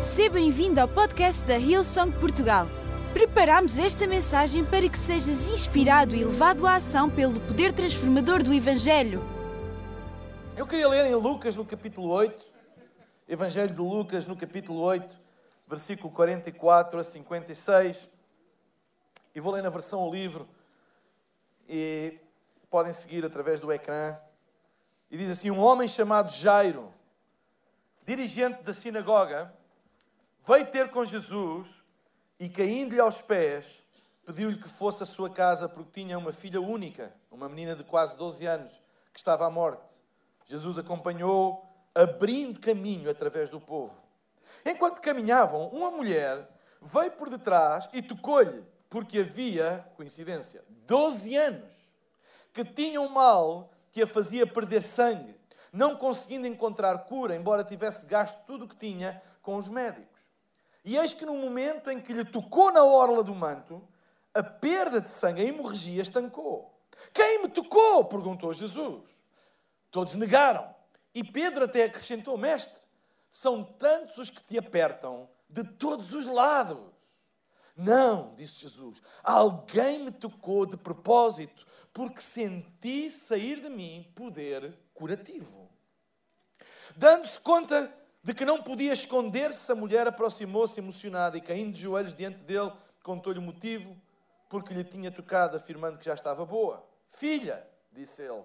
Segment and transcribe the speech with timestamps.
[0.00, 2.68] Seja bem-vindo ao podcast da Hillsong Portugal.
[3.12, 8.54] Preparamos esta mensagem para que sejas inspirado e levado à ação pelo poder transformador do
[8.54, 9.20] Evangelho.
[10.56, 12.44] Eu queria ler em Lucas no capítulo 8,
[13.28, 15.20] Evangelho de Lucas no capítulo 8,
[15.66, 18.08] versículo 44 a 56.
[19.34, 20.48] E vou ler na versão livro
[21.68, 22.20] e
[22.70, 24.16] podem seguir através do ecrã.
[25.10, 26.94] E diz assim: Um homem chamado Jairo,
[28.06, 29.57] dirigente da sinagoga,
[30.46, 31.82] veio ter com Jesus
[32.38, 33.82] e, caindo-lhe aos pés,
[34.24, 38.16] pediu-lhe que fosse à sua casa porque tinha uma filha única, uma menina de quase
[38.16, 38.72] 12 anos,
[39.12, 39.94] que estava à morte.
[40.44, 43.94] Jesus acompanhou, abrindo caminho através do povo.
[44.64, 46.48] Enquanto caminhavam, uma mulher
[46.80, 51.72] veio por detrás e tocou-lhe, porque havia, coincidência, 12 anos,
[52.52, 55.38] que tinha um mal que a fazia perder sangue,
[55.72, 60.07] não conseguindo encontrar cura, embora tivesse gasto tudo o que tinha com os médicos.
[60.84, 63.86] E eis que no momento em que lhe tocou na orla do manto,
[64.34, 66.74] a perda de sangue, a hemorragia, estancou.
[67.12, 68.04] Quem me tocou?
[68.04, 69.04] perguntou Jesus.
[69.90, 70.74] Todos negaram.
[71.14, 72.80] E Pedro até acrescentou: Mestre,
[73.30, 76.78] são tantos os que te apertam de todos os lados.
[77.76, 85.70] Não, disse Jesus, alguém me tocou de propósito, porque senti sair de mim poder curativo.
[86.96, 92.14] Dando-se conta de que não podia esconder-se, a mulher aproximou-se emocionada e, caindo de joelhos
[92.14, 93.96] diante dele, contou-lhe o motivo
[94.48, 96.84] porque lhe tinha tocado, afirmando que já estava boa.
[97.06, 98.44] Filha, disse ele,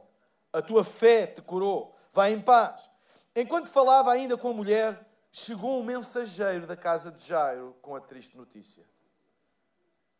[0.52, 2.90] a tua fé te curou, vai em paz.
[3.36, 8.02] Enquanto falava ainda com a mulher, chegou um mensageiro da casa de Jairo com a
[8.02, 8.84] triste notícia.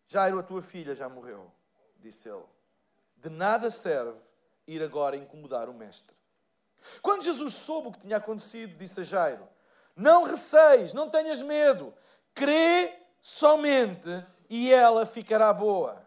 [0.08, 1.52] Jairo, a tua filha já morreu,
[2.00, 2.46] disse ele.
[3.18, 4.20] De nada serve
[4.68, 6.16] ir agora incomodar o mestre.
[7.02, 9.48] Quando Jesus soube o que tinha acontecido, disse a Jairo:
[9.96, 11.94] Não receis, não tenhas medo,
[12.34, 16.02] crê somente e ela ficará boa.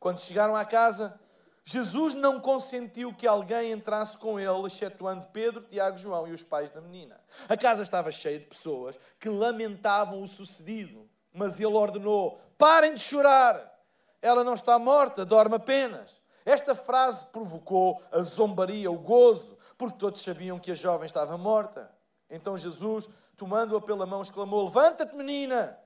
[0.00, 1.18] Quando chegaram à casa,
[1.64, 6.70] Jesus não consentiu que alguém entrasse com ele, excetuando Pedro, Tiago, João e os pais
[6.70, 7.18] da menina.
[7.48, 13.00] A casa estava cheia de pessoas que lamentavam o sucedido, mas ele ordenou: Parem de
[13.00, 13.72] chorar,
[14.20, 16.20] ela não está morta, dorme apenas.
[16.44, 21.90] Esta frase provocou a zombaria, o gozo, porque todos sabiam que a jovem estava morta.
[22.30, 25.78] Então Jesus, tomando-a pela mão, exclamou: Levanta-te, menina!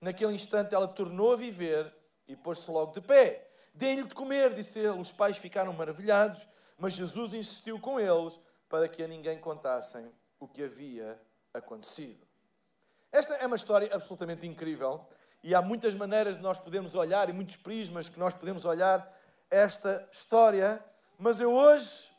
[0.00, 1.94] Naquele instante ela tornou a viver
[2.28, 3.48] e pôs-se logo de pé.
[3.74, 5.00] Deem-lhe de comer, disse ele.
[5.00, 6.46] Os pais ficaram maravilhados,
[6.78, 11.18] mas Jesus insistiu com eles para que a ninguém contassem o que havia
[11.52, 12.26] acontecido.
[13.10, 15.06] Esta é uma história absolutamente incrível
[15.42, 19.10] e há muitas maneiras de nós podermos olhar e muitos prismas que nós podemos olhar
[19.50, 20.84] esta história,
[21.18, 22.10] mas eu hoje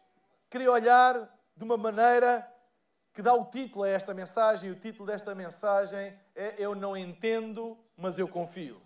[0.50, 2.50] queria olhar de uma maneira
[3.13, 6.97] que dá o título a esta mensagem, e o título desta mensagem é Eu não
[6.97, 8.81] entendo, mas eu confio.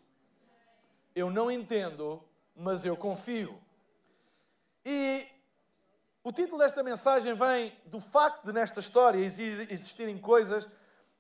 [1.16, 2.24] Eu não entendo,
[2.56, 3.60] mas eu confio.
[4.86, 5.28] E
[6.24, 10.70] o título desta mensagem vem do facto de, nesta história, existirem coisas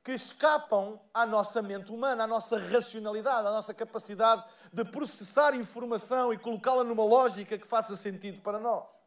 [0.03, 6.31] que escapam à nossa mente humana, à nossa racionalidade, à nossa capacidade de processar informação
[6.33, 8.98] e colocá-la numa lógica que faça sentido para nós.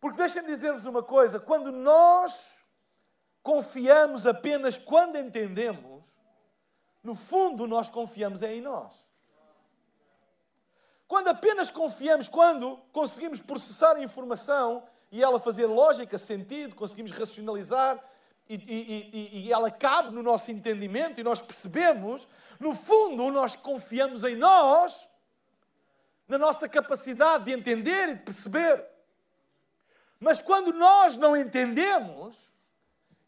[0.00, 2.54] Porque deixem-me dizer-vos uma coisa: quando nós
[3.42, 6.04] confiamos apenas quando entendemos,
[7.02, 9.08] no fundo nós confiamos é em nós.
[11.06, 17.98] Quando apenas confiamos quando conseguimos processar a informação e ela fazer lógica, sentido, conseguimos racionalizar
[18.48, 22.26] e, e, e, e, ela cabe no nosso entendimento e nós percebemos,
[22.58, 25.08] no fundo nós confiamos em nós,
[26.26, 28.89] na nossa capacidade de entender e de perceber.
[30.20, 32.36] Mas quando nós não entendemos,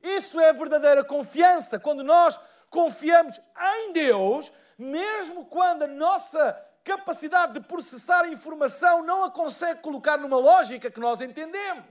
[0.02, 1.80] isso é verdadeira confiança.
[1.80, 2.38] Quando nós
[2.68, 6.52] confiamos em Deus, mesmo quando a nossa
[6.84, 11.84] capacidade de processar a informação não a consegue colocar numa lógica que nós entendemos.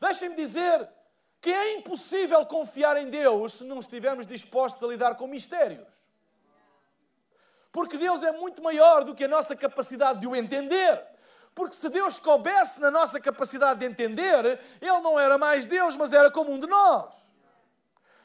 [0.00, 0.88] Deixem-me dizer
[1.40, 5.88] que é impossível confiar em Deus se não estivermos dispostos a lidar com mistérios.
[7.72, 11.02] Porque Deus é muito maior do que a nossa capacidade de o entender.
[11.54, 16.12] Porque se Deus coubesse na nossa capacidade de entender, Ele não era mais Deus, mas
[16.12, 17.30] era como um de nós.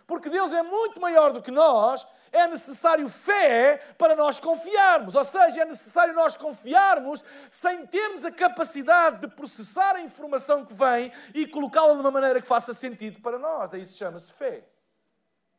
[0.08, 5.16] Porque Deus é muito maior do que nós, é necessário fé para nós confiarmos.
[5.16, 10.74] Ou seja, é necessário nós confiarmos sem termos a capacidade de processar a informação que
[10.74, 13.74] vem e colocá-la de uma maneira que faça sentido para nós.
[13.74, 14.64] É isso chama-se fé.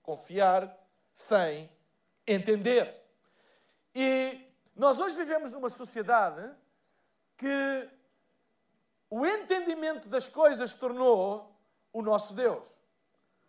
[0.02, 0.72] Confiar
[1.14, 1.68] sem
[2.26, 2.94] entender.
[3.94, 4.46] E
[4.76, 6.48] nós hoje vivemos numa sociedade
[7.36, 7.88] que
[9.10, 11.54] o entendimento das coisas tornou
[11.92, 12.66] o nosso Deus.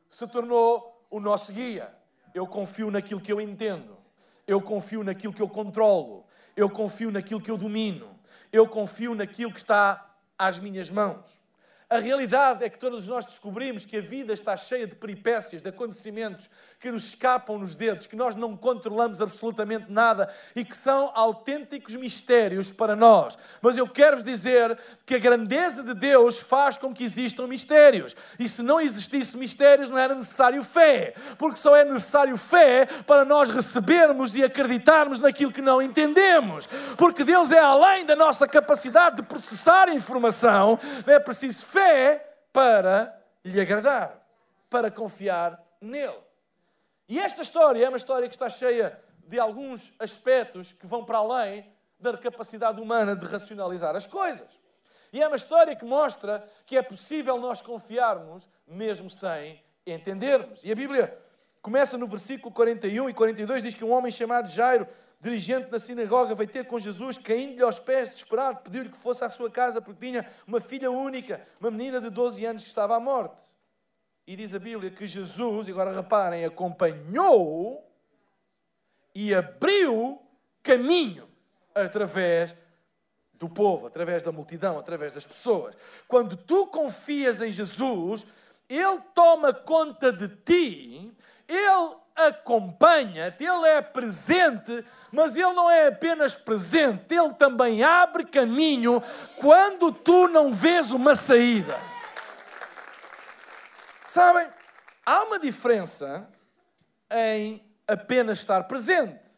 [0.09, 1.93] Se tornou o nosso guia.
[2.33, 3.97] Eu confio naquilo que eu entendo.
[4.45, 6.25] Eu confio naquilo que eu controlo.
[6.55, 8.17] Eu confio naquilo que eu domino.
[8.51, 11.25] Eu confio naquilo que está às minhas mãos.
[11.89, 15.69] A realidade é que todos nós descobrimos que a vida está cheia de peripécias, de
[15.69, 16.49] acontecimentos
[16.81, 21.95] que nos escapam nos dedos, que nós não controlamos absolutamente nada e que são autênticos
[21.95, 23.37] mistérios para nós.
[23.61, 28.17] Mas eu quero-vos dizer que a grandeza de Deus faz com que existam mistérios.
[28.37, 33.23] E se não existisse mistérios, não era necessário fé, porque só é necessário fé para
[33.23, 36.67] nós recebermos e acreditarmos naquilo que não entendemos.
[36.97, 42.27] Porque Deus é além da nossa capacidade de processar informação, não é preciso fé fé
[42.51, 43.15] para
[43.45, 44.19] lhe agradar,
[44.67, 46.17] para confiar nele.
[47.07, 51.19] E esta história é uma história que está cheia de alguns aspectos que vão para
[51.19, 54.47] além da capacidade humana de racionalizar as coisas.
[55.13, 60.63] E é uma história que mostra que é possível nós confiarmos mesmo sem entendermos.
[60.63, 61.17] E a Bíblia
[61.61, 64.87] começa no versículo 41 e 42, diz que um homem chamado Jairo
[65.19, 69.29] dirigente da sinagoga, veio ter com Jesus, caindo-lhe aos pés, desesperado, pediu-lhe que fosse à
[69.29, 72.99] sua casa, porque tinha uma filha única, uma menina de 12 anos que estava à
[72.99, 73.41] morte.
[74.27, 77.83] E diz a Bíblia que Jesus, agora reparem, acompanhou
[79.15, 80.21] e abriu
[80.61, 81.27] caminho
[81.73, 82.55] através
[83.33, 85.75] do povo, através da multidão, através das pessoas.
[86.07, 88.25] Quando tu confias em Jesus,
[88.67, 91.15] Ele toma conta de ti,
[91.47, 99.01] Ele acompanha-te, Ele é presente, mas Ele não é apenas presente, Ele também abre caminho
[99.39, 101.77] quando tu não vês uma saída.
[104.07, 104.47] Sabem,
[105.05, 106.27] há uma diferença
[107.11, 109.29] em apenas estar presente.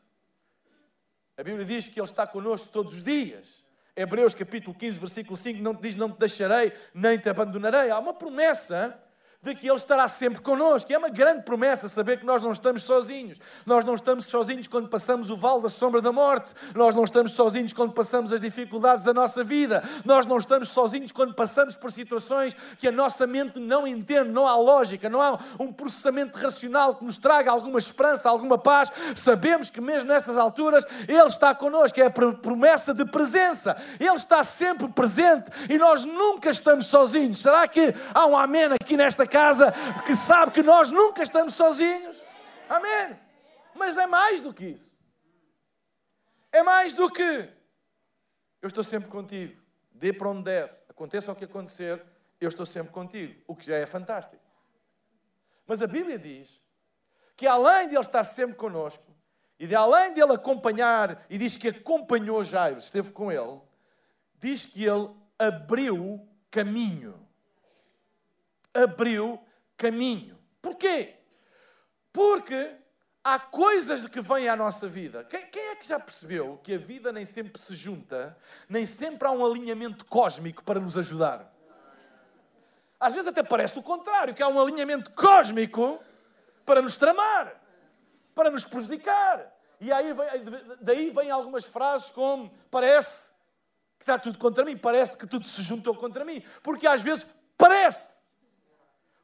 [1.38, 3.63] A Bíblia diz que Ele está connosco todos os dias.
[3.95, 7.91] Hebreus capítulo 15, versículo 5, não te diz não te deixarei, nem te abandonarei.
[7.91, 8.97] Há uma promessa
[9.41, 10.91] de que Ele estará sempre connosco.
[10.91, 13.39] É uma grande promessa saber que nós não estamos sozinhos.
[13.65, 16.53] Nós não estamos sozinhos quando passamos o vale da sombra da morte.
[16.75, 19.81] Nós não estamos sozinhos quando passamos as dificuldades da nossa vida.
[20.03, 24.45] Nós não estamos sozinhos quando passamos por situações que a nossa mente não entende, não
[24.45, 28.92] há lógica, não há um processamento racional que nos traga alguma esperança, alguma paz.
[29.15, 31.97] Sabemos que mesmo nessas alturas Ele está connosco.
[32.01, 33.77] É a promessa de presença.
[33.97, 37.39] Ele está sempre presente e nós nunca estamos sozinhos.
[37.39, 39.72] Será que há um amém aqui nesta casa
[40.06, 42.22] que sabe que nós nunca estamos sozinhos.
[42.68, 43.18] Amém.
[43.76, 44.90] Mas é mais do que isso.
[46.52, 47.50] É mais do que
[48.62, 49.62] eu estou sempre contigo.
[49.92, 50.86] Dê para onde der.
[50.90, 52.04] Aconteça o que acontecer,
[52.42, 53.42] eu estou sempre contigo.
[53.48, 54.44] O que já é fantástico.
[55.66, 56.62] Mas a Bíblia diz
[57.38, 59.06] que além de Ele estar sempre conosco,
[59.58, 63.62] e de além de Ele acompanhar, e diz que acompanhou Jairo, esteve com Ele,
[64.40, 67.29] diz que Ele abriu caminho
[68.74, 69.39] abriu
[69.77, 70.38] caminho.
[70.62, 71.16] Porquê?
[72.12, 72.75] Porque
[73.24, 75.24] há coisas que vêm à nossa vida.
[75.24, 78.38] Quem, quem, é que já percebeu que a vida nem sempre se junta,
[78.68, 81.54] nem sempre há um alinhamento cósmico para nos ajudar?
[83.00, 86.04] Às vezes até parece o contrário, que há um alinhamento cósmico
[86.66, 87.62] para nos tramar,
[88.36, 89.56] para nos prejudicar.
[89.80, 90.27] E aí vem,
[90.81, 93.30] daí vêm algumas frases como parece
[93.98, 96.44] que está tudo contra mim, parece que tudo se juntou contra mim.
[96.62, 97.25] Porque às vezes
[97.57, 98.19] parece.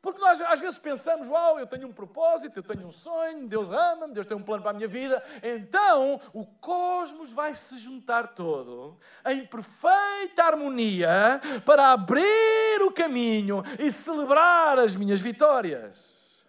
[0.05, 3.71] Porque nós às vezes pensamos, uau, eu tenho um propósito, eu tenho um sonho, Deus
[3.71, 5.23] ama-me, Deus tem um plano para a minha vida.
[5.41, 13.91] Então o cosmos vai se juntar todo em perfeita harmonia para abrir o caminho e
[13.91, 16.45] celebrar as minhas vitórias.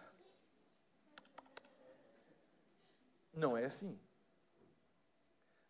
[3.33, 3.99] Não é assim.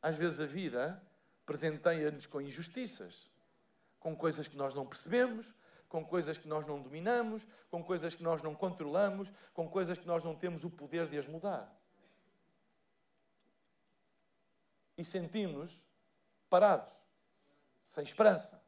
[0.03, 1.01] Às vezes a vida
[1.45, 3.31] presenteia-nos com injustiças,
[4.01, 5.55] com coisas que nós não percebemos,
[5.97, 10.07] com coisas que nós não dominamos, com coisas que nós não controlamos, com coisas que
[10.07, 11.75] nós não temos o poder de as mudar.
[14.99, 15.83] E sentimos
[16.51, 16.93] parados,
[17.87, 18.63] sem esperança.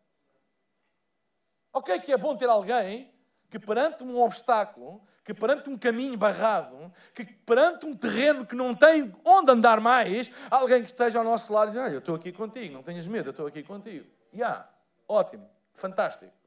[1.71, 3.13] Ok, que é bom ter alguém
[3.51, 8.75] que perante um obstáculo, que perante um caminho barrado, que perante um terreno que não
[8.75, 12.15] tem onde andar mais, alguém que esteja ao nosso lado e diz: Olha, eu estou
[12.15, 14.07] aqui contigo, não tenhas medo, eu estou aqui contigo.
[14.33, 14.71] Ya, yeah,
[15.07, 16.38] ótimo, fantástico.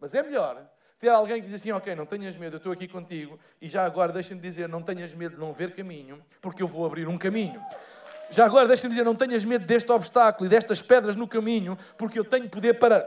[0.00, 2.88] Mas é melhor ter alguém que diz assim: Ok, não tenhas medo, eu estou aqui
[2.88, 6.66] contigo, e já agora deixa-me dizer: Não tenhas medo de não ver caminho, porque eu
[6.66, 7.62] vou abrir um caminho.
[8.30, 12.18] Já agora deixa-me dizer: Não tenhas medo deste obstáculo e destas pedras no caminho, porque
[12.18, 13.06] eu tenho poder para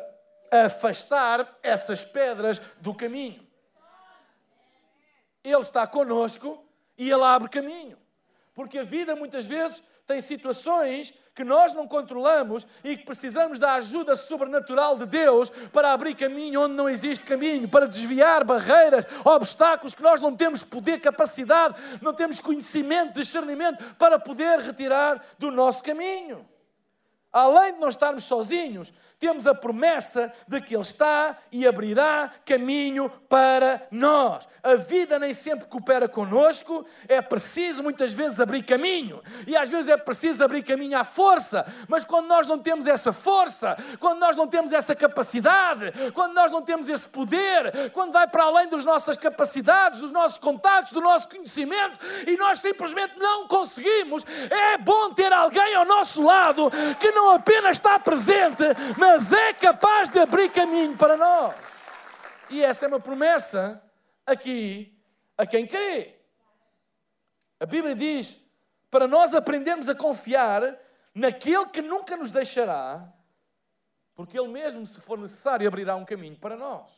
[0.51, 3.45] afastar essas pedras do caminho.
[5.43, 6.65] Ele está conosco
[6.97, 7.97] e ele abre caminho.
[8.53, 13.75] Porque a vida muitas vezes tem situações que nós não controlamos e que precisamos da
[13.75, 19.93] ajuda sobrenatural de Deus para abrir caminho onde não existe caminho, para desviar barreiras, obstáculos
[19.93, 25.83] que nós não temos poder, capacidade, não temos conhecimento, discernimento para poder retirar do nosso
[25.83, 26.43] caminho.
[27.31, 33.09] Além de não estarmos sozinhos, temos a promessa de que Ele está e abrirá caminho
[33.27, 34.47] para nós.
[34.61, 39.87] A vida nem sempre coopera conosco, é preciso muitas vezes abrir caminho, e às vezes
[39.87, 44.35] é preciso abrir caminho à força, mas quando nós não temos essa força, quando nós
[44.35, 48.83] não temos essa capacidade, quando nós não temos esse poder, quando vai para além das
[48.83, 51.97] nossas capacidades, dos nossos contactos, do nosso conhecimento,
[52.27, 56.69] e nós simplesmente não conseguimos, é bom ter alguém ao nosso lado
[56.99, 58.63] que não apenas está presente,
[58.97, 61.55] mas mas é capaz de abrir caminho para nós.
[62.49, 63.81] E essa é uma promessa
[64.25, 64.93] aqui
[65.37, 66.15] a quem crê.
[67.57, 68.37] A Bíblia diz
[68.91, 70.77] para nós aprendermos a confiar
[71.15, 73.07] naquele que nunca nos deixará,
[74.13, 76.91] porque Ele mesmo, se for necessário, abrirá um caminho para nós.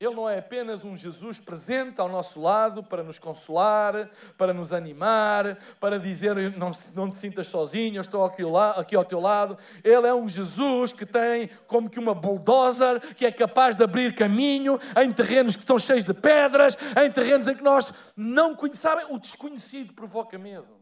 [0.00, 4.72] Ele não é apenas um Jesus presente ao nosso lado para nos consolar, para nos
[4.72, 8.42] animar, para dizer não, não te sintas sozinho, eu estou aqui,
[8.76, 9.58] aqui ao teu lado.
[9.84, 14.14] Ele é um Jesus que tem como que uma bulldozer que é capaz de abrir
[14.14, 19.04] caminho em terrenos que estão cheios de pedras, em terrenos em que nós não conhecemos.
[19.10, 20.80] O desconhecido provoca medo.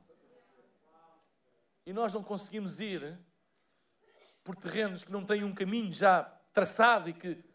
[1.84, 3.18] E nós não conseguimos ir
[4.44, 6.22] por terrenos que não têm um caminho já
[6.52, 7.47] traçado e que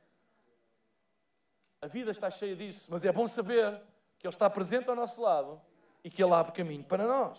[1.84, 3.82] a vida está cheia disso, mas é bom saber
[4.18, 5.62] que Ele está presente ao nosso lado
[6.02, 7.38] e que Ele abre caminho para nós.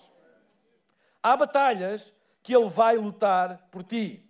[1.23, 4.23] Há batalhas que Ele vai lutar por ti.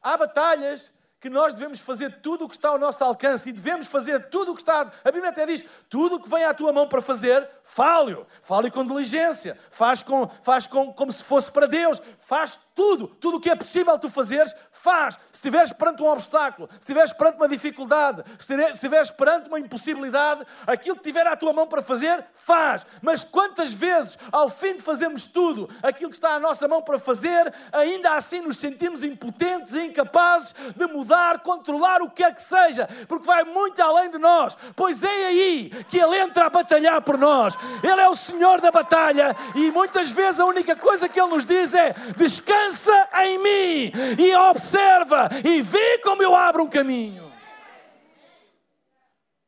[0.00, 3.88] Há batalhas que nós devemos fazer tudo o que está ao nosso alcance e devemos
[3.88, 4.82] fazer tudo o que está.
[5.02, 8.26] A Bíblia até diz: tudo o que vem à tua mão para fazer, fale-o.
[8.40, 9.58] Fale com diligência.
[9.70, 12.00] Faz, com, faz com, como se fosse para Deus.
[12.20, 13.08] Faz tudo.
[13.08, 15.14] Tudo o que é possível tu fazeres, faz.
[15.32, 20.46] Se estiveres perante um obstáculo, se estiveres perante uma dificuldade, se estiveres perante uma impossibilidade,
[20.66, 22.86] aquilo que tiver à tua mão para fazer, faz.
[23.00, 26.98] Mas quantas vezes, ao fim de fazermos tudo aquilo que está à nossa mão para
[26.98, 32.42] fazer, ainda assim nos sentimos impotentes e incapazes de mudar controlar o que quer que
[32.42, 34.56] seja, porque vai muito além de nós.
[34.74, 37.55] Pois é aí que Ele entra a batalhar por nós.
[37.82, 41.44] Ele é o Senhor da batalha e muitas vezes a única coisa que Ele nos
[41.44, 47.32] diz é: descansa em mim e observa e vê como eu abro um caminho.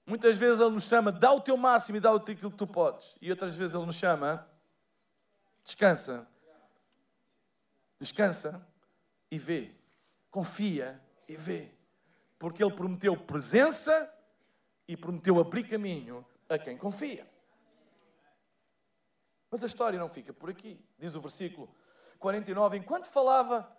[0.07, 3.15] Muitas vezes Ele nos chama, dá o teu máximo e dá aquilo que tu podes.
[3.21, 4.47] E outras vezes Ele nos chama,
[5.63, 6.27] descansa.
[8.01, 8.67] Descansa
[9.31, 9.73] e vê.
[10.31, 11.71] Confia e vê.
[12.39, 14.11] Porque ele prometeu presença
[14.87, 17.27] e prometeu abrir caminho a quem confia.
[19.51, 20.79] Mas a história não fica por aqui.
[20.99, 21.69] Diz o versículo
[22.19, 23.71] 49: Enquanto falava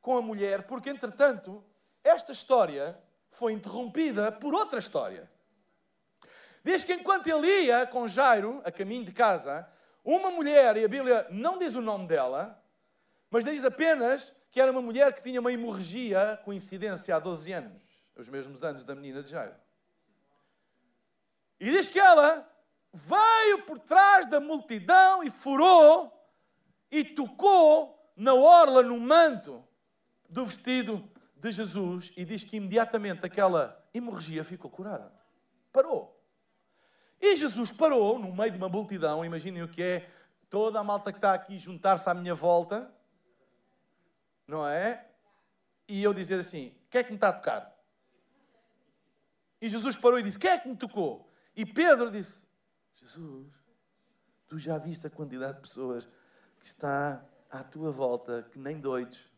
[0.00, 1.64] com a mulher, porque entretanto
[2.04, 2.98] esta história
[3.30, 5.30] foi interrompida por outra história.
[6.62, 9.68] Diz que enquanto ele ia com Jairo, a caminho de casa,
[10.04, 12.62] uma mulher, e a Bíblia não diz o nome dela,
[13.30, 17.86] mas diz apenas que era uma mulher que tinha uma hemorragia, coincidência, há 12 anos,
[18.16, 19.54] os mesmos anos da menina de Jairo.
[21.58, 22.48] E diz que ela
[22.96, 26.12] veio por trás da multidão e furou
[26.90, 29.62] e tocou na orla, no manto
[30.28, 35.12] do vestido de Jesus e diz que imediatamente aquela hemorragia ficou curada.
[35.72, 36.18] Parou.
[37.20, 40.10] E Jesus parou no meio de uma multidão, imaginem o que é
[40.48, 42.92] toda a malta que está aqui juntar-se à minha volta
[44.46, 45.04] não é?
[45.88, 47.74] E eu dizer assim: quem é que me está a tocar?
[49.60, 51.28] E Jesus parou e disse: Quem é que me tocou?
[51.54, 52.45] E Pedro disse:
[53.06, 53.52] Jesus,
[54.48, 56.08] tu já viste a quantidade de pessoas
[56.58, 59.30] que está à tua volta, que nem doidos,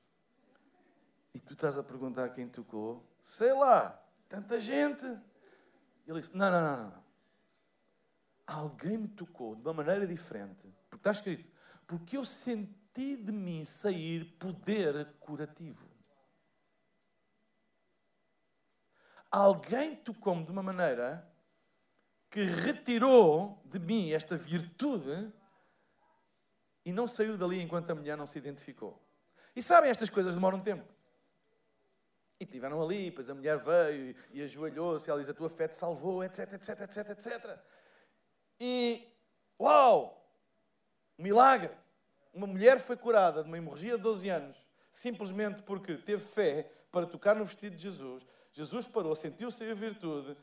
[1.35, 3.07] e tu estás a perguntar quem tocou?
[3.23, 5.05] Sei lá, tanta gente.
[6.07, 7.05] Ele disse: Não, não, não, não.
[8.47, 11.47] Alguém me tocou de uma maneira diferente, porque está escrito:
[11.87, 15.87] Porque eu senti de mim sair poder curativo.
[19.31, 21.28] Alguém tocou-me de uma maneira
[22.31, 25.33] que retirou de mim esta virtude
[26.85, 29.03] e não saiu dali enquanto a mulher não se identificou.
[29.55, 30.87] E sabem, estas coisas demoram tempo.
[32.41, 35.77] E estiveram ali, depois a mulher veio e ajoelhou-se, ela diz: A tua fé te
[35.77, 37.59] salvou, etc, etc, etc, etc.
[38.61, 39.09] E,
[39.59, 40.15] uau!
[41.19, 41.77] Milagre!
[42.39, 44.57] uma mulher foi curada de uma hemorragia de 12 anos,
[44.93, 48.25] simplesmente porque teve fé para tocar no vestido de Jesus.
[48.53, 50.37] Jesus parou, sentiu-se a virtude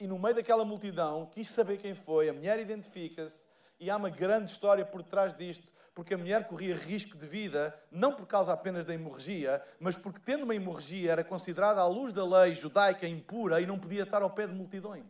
[0.00, 2.30] e no meio daquela multidão quis saber quem foi.
[2.30, 3.44] A mulher identifica-se
[3.78, 7.78] e há uma grande história por trás disto, porque a mulher corria risco de vida,
[7.90, 12.14] não por causa apenas da hemorragia, mas porque, tendo uma hemorragia, era considerada à luz
[12.14, 15.04] da lei judaica impura e não podia estar ao pé de multidões.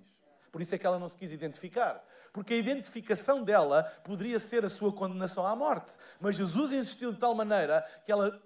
[0.50, 2.04] Por isso é que ela não se quis identificar.
[2.32, 5.96] Porque a identificação dela poderia ser a sua condenação à morte.
[6.20, 8.40] Mas Jesus insistiu de tal maneira que ela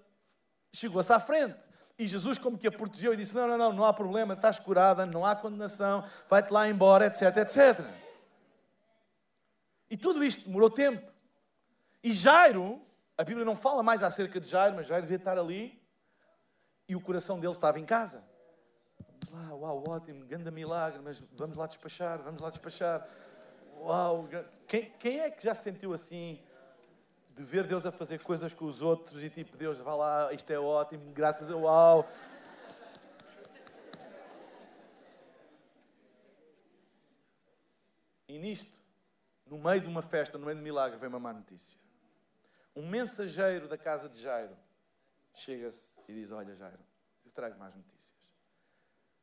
[0.71, 1.57] chegou-se à frente.
[1.97, 4.59] E Jesus, como que a protegeu e disse: Não, não, não, não há problema, estás
[4.59, 7.85] curada, não há condenação, vai-te lá embora, etc, etc.
[9.89, 11.09] E tudo isto demorou tempo.
[12.03, 12.81] E Jairo,
[13.17, 15.81] a Bíblia não fala mais acerca de Jairo, mas Jairo devia estar ali
[16.87, 18.23] e o coração dele estava em casa.
[19.31, 23.07] Vamos lá, uau, ótimo, grande milagre, mas vamos lá despachar, vamos lá despachar.
[23.79, 24.27] Uau,
[24.67, 26.41] quem, quem é que já se sentiu assim?
[27.35, 30.49] De ver Deus a fazer coisas com os outros e tipo, Deus, vá lá, isto
[30.51, 32.07] é ótimo, graças a uau.
[38.29, 38.81] E nisto,
[39.45, 41.77] no meio de uma festa, no meio de um milagre, vem uma má notícia.
[42.73, 44.55] Um mensageiro da casa de Jairo
[45.33, 46.83] chega-se e diz: Olha, Jairo,
[47.25, 48.15] eu trago mais notícias.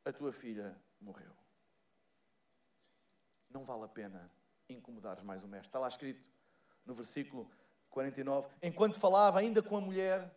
[0.05, 1.35] A tua filha morreu.
[3.49, 4.31] Não vale a pena
[4.69, 5.67] incomodares mais o mestre.
[5.67, 6.23] Está lá escrito
[6.85, 7.49] no versículo
[7.93, 8.47] 49.
[8.61, 10.29] Enquanto falava ainda com a mulher,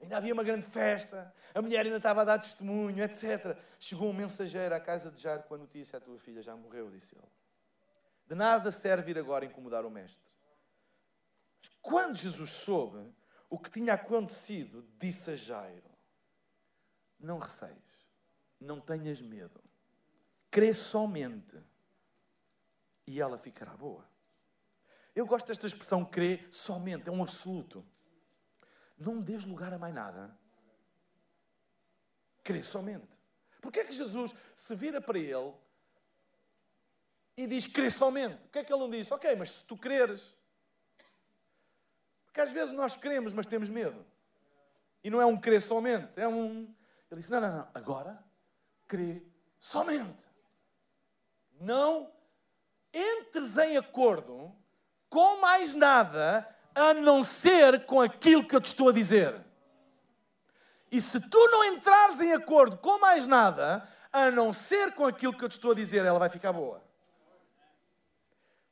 [0.00, 3.56] ainda havia uma grande festa, a mulher ainda estava a dar testemunho, etc.
[3.78, 6.90] Chegou um mensageiro à casa de Jairo com a notícia: A tua filha já morreu,
[6.90, 7.26] disse ele.
[8.26, 10.30] De nada serve ir agora incomodar o mestre.
[11.60, 13.10] Mas quando Jesus soube
[13.48, 15.90] o que tinha acontecido, disse a Jairo:
[17.18, 17.72] Não receis,
[18.60, 19.64] não tenhas medo,
[20.50, 21.56] crê somente
[23.06, 24.06] e ela ficará boa.
[25.18, 27.84] Eu gosto desta expressão crê somente, é um absoluto.
[28.96, 30.32] Não dês lugar a mais nada.
[32.44, 33.18] Crê somente.
[33.60, 35.52] Porquê é que Jesus se vira para ele
[37.36, 38.36] e diz crê somente?
[38.42, 40.32] Porquê é que ele não diz, ok, mas se tu creres.
[42.26, 44.06] Porque às vezes nós queremos, mas temos medo.
[45.02, 46.72] E não é um crer somente, é um.
[47.10, 48.24] Ele disse: não, não, não, agora
[48.86, 49.26] crê
[49.58, 50.24] somente.
[51.60, 52.08] Não
[52.94, 54.56] entres em acordo
[55.08, 59.34] com mais nada a não ser com aquilo que eu te estou a dizer.
[60.90, 65.36] E se tu não entrares em acordo com mais nada, a não ser com aquilo
[65.36, 66.82] que eu te estou a dizer, ela vai ficar boa.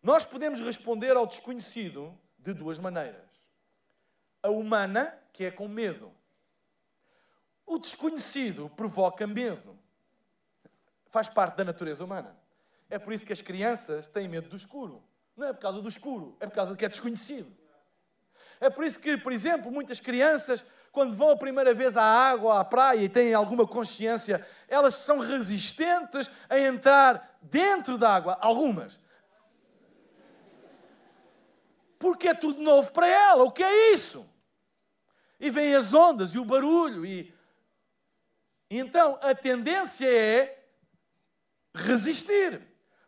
[0.03, 3.27] Nós podemos responder ao desconhecido de duas maneiras.
[4.43, 6.13] A humana, que é com medo.
[7.67, 9.77] O desconhecido provoca medo.
[11.09, 12.37] Faz parte da natureza humana.
[12.89, 15.03] É por isso que as crianças têm medo do escuro.
[15.37, 17.55] Não é por causa do escuro, é por causa de que é desconhecido.
[18.59, 22.59] É por isso que, por exemplo, muitas crianças, quando vão a primeira vez à água,
[22.59, 28.39] à praia e têm alguma consciência, elas são resistentes a entrar dentro da água.
[28.41, 28.99] Algumas.
[31.99, 33.45] Porque é tudo novo para ela.
[33.45, 34.27] O que é isso?
[35.39, 37.05] E vêm as ondas e o barulho.
[37.05, 37.35] E...
[38.71, 40.67] Então, a tendência é
[41.75, 42.63] resistir.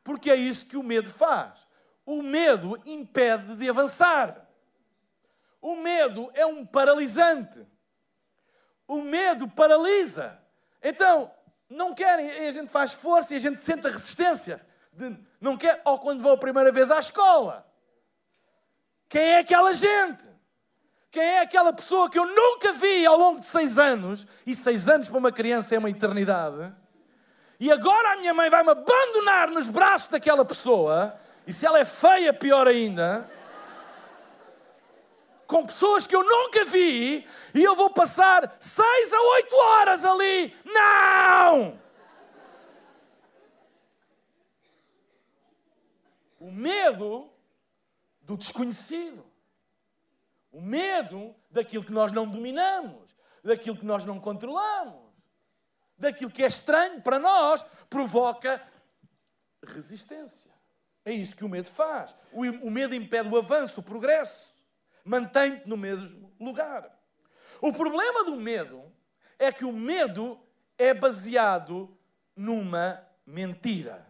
[0.04, 1.67] Porque é isso que o medo faz.
[2.08, 4.48] O medo impede de avançar.
[5.60, 7.66] O medo é um paralisante.
[8.86, 10.40] O medo paralisa.
[10.82, 11.30] Então,
[11.68, 14.66] não querem, a gente faz força e a gente sente a resistência.
[14.90, 17.70] De, não quer, ou quando vou a primeira vez à escola.
[19.06, 20.26] Quem é aquela gente?
[21.10, 24.26] Quem é aquela pessoa que eu nunca vi ao longo de seis anos?
[24.46, 26.72] E seis anos para uma criança é uma eternidade.
[27.60, 31.78] E agora a minha mãe vai me abandonar nos braços daquela pessoa e se ela
[31.78, 33.26] é feia, pior ainda.
[35.46, 40.54] Com pessoas que eu nunca vi e eu vou passar seis a oito horas ali.
[40.62, 41.80] Não!
[46.38, 47.32] O medo
[48.20, 49.24] do desconhecido.
[50.52, 55.14] O medo daquilo que nós não dominamos, daquilo que nós não controlamos,
[55.96, 58.62] daquilo que é estranho para nós, provoca
[59.64, 60.47] resistência.
[61.08, 62.14] É isso que o medo faz.
[62.30, 64.54] O medo impede o avanço, o progresso.
[65.02, 66.86] Mantém-te no mesmo lugar.
[67.62, 68.92] O problema do medo
[69.38, 70.38] é que o medo
[70.76, 71.96] é baseado
[72.36, 74.06] numa mentira.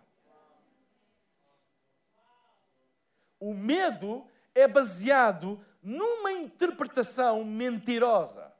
[3.39, 8.53] O medo é baseado numa interpretação mentirosa.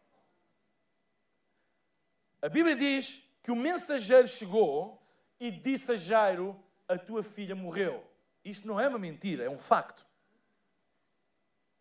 [2.41, 5.05] A Bíblia diz que o mensageiro chegou
[5.41, 8.09] e disse a Jairo: A tua filha morreu.
[8.45, 10.07] Isto não é uma mentira, é um facto.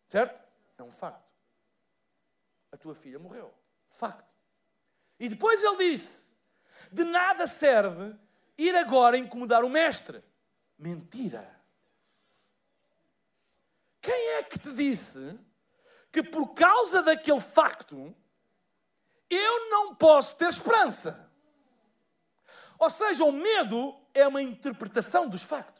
[0.07, 0.39] Certo?
[0.77, 1.27] É um facto.
[2.71, 3.53] A tua filha morreu.
[3.89, 4.27] Facto.
[5.19, 6.29] E depois ele disse:
[6.91, 8.15] De nada serve
[8.57, 10.23] ir agora incomodar o mestre.
[10.77, 11.57] Mentira.
[14.01, 15.37] Quem é que te disse
[16.11, 18.15] que por causa daquele facto,
[19.29, 21.29] eu não posso ter esperança.
[22.79, 25.76] Ou seja, o medo é uma interpretação dos factos.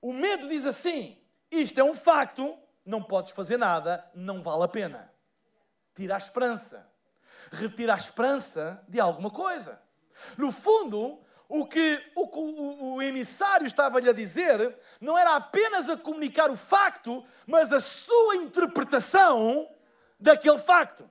[0.00, 1.18] O medo diz assim:
[1.50, 5.12] isto é um facto, não podes fazer nada, não vale a pena.
[5.94, 6.88] Tira a esperança.
[7.50, 9.80] Retira a esperança de alguma coisa.
[10.36, 15.96] No fundo, o que o, o, o emissário estava-lhe a dizer não era apenas a
[15.96, 19.68] comunicar o facto, mas a sua interpretação
[20.18, 21.10] daquele facto.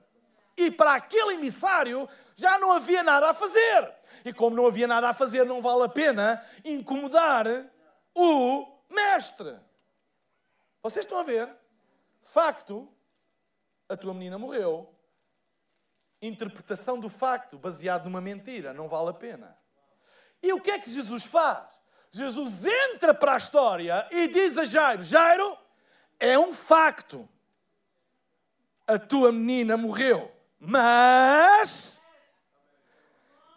[0.56, 3.92] E para aquele emissário já não havia nada a fazer.
[4.24, 7.46] E como não havia nada a fazer, não vale a pena incomodar
[8.14, 9.58] o mestre.
[10.82, 11.48] Vocês estão a ver?
[12.22, 12.88] Facto,
[13.88, 14.94] a tua menina morreu.
[16.22, 19.56] Interpretação do facto, baseado numa mentira, não vale a pena.
[20.42, 21.80] E o que é que Jesus faz?
[22.10, 25.56] Jesus entra para a história e diz a Jairo: Jairo,
[26.18, 27.28] é um facto.
[28.86, 30.30] A tua menina morreu.
[30.58, 31.98] Mas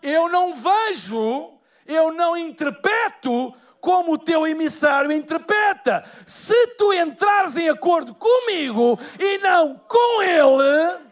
[0.02, 6.10] eu não vejo, eu não interpreto como o teu emissário interpreta.
[6.26, 11.06] Se tu entrares em acordo comigo e não com ele,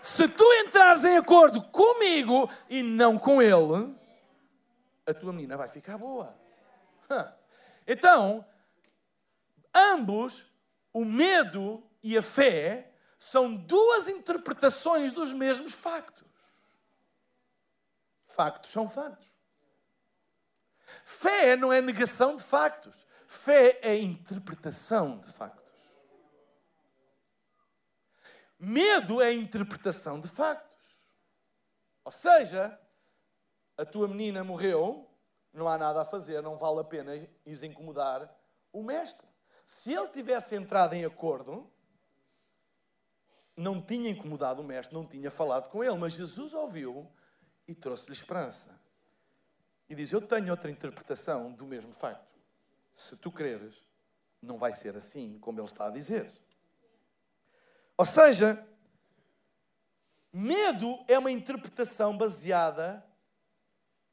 [0.00, 3.92] se tu entrares em acordo comigo e não com ele,
[5.04, 6.32] a tua menina vai ficar boa.
[7.84, 8.46] Então,
[9.74, 10.46] ambos,
[10.92, 16.28] o medo e a fé, são duas interpretações dos mesmos factos.
[18.28, 19.37] Factos são factos.
[21.08, 23.06] Fé não é negação de factos.
[23.26, 25.72] Fé é interpretação de factos.
[28.58, 30.76] Medo é interpretação de factos.
[32.04, 32.78] Ou seja,
[33.78, 35.10] a tua menina morreu,
[35.50, 37.16] não há nada a fazer, não vale a pena
[37.46, 38.30] ires incomodar
[38.70, 39.26] o mestre.
[39.64, 41.72] Se ele tivesse entrado em acordo,
[43.56, 47.10] não tinha incomodado o mestre, não tinha falado com ele, mas Jesus ouviu
[47.66, 48.78] e trouxe-lhe esperança
[49.88, 52.38] e diz: Eu tenho outra interpretação do mesmo facto.
[52.94, 53.84] Se tu creres,
[54.42, 56.30] não vai ser assim como ele está a dizer.
[57.96, 58.64] Ou seja,
[60.32, 63.04] medo é uma interpretação baseada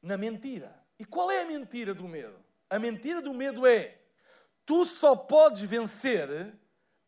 [0.02, 0.74] na mentira.
[0.98, 2.38] E qual é a mentira do medo?
[2.70, 4.00] A mentira do medo é:
[4.64, 6.54] tu só podes vencer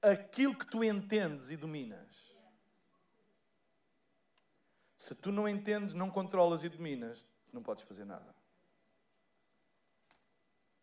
[0.02, 2.28] aquilo que tu entendes e dominas.
[4.96, 8.37] Se tu não entendes, não controlas e dominas, não podes fazer nada.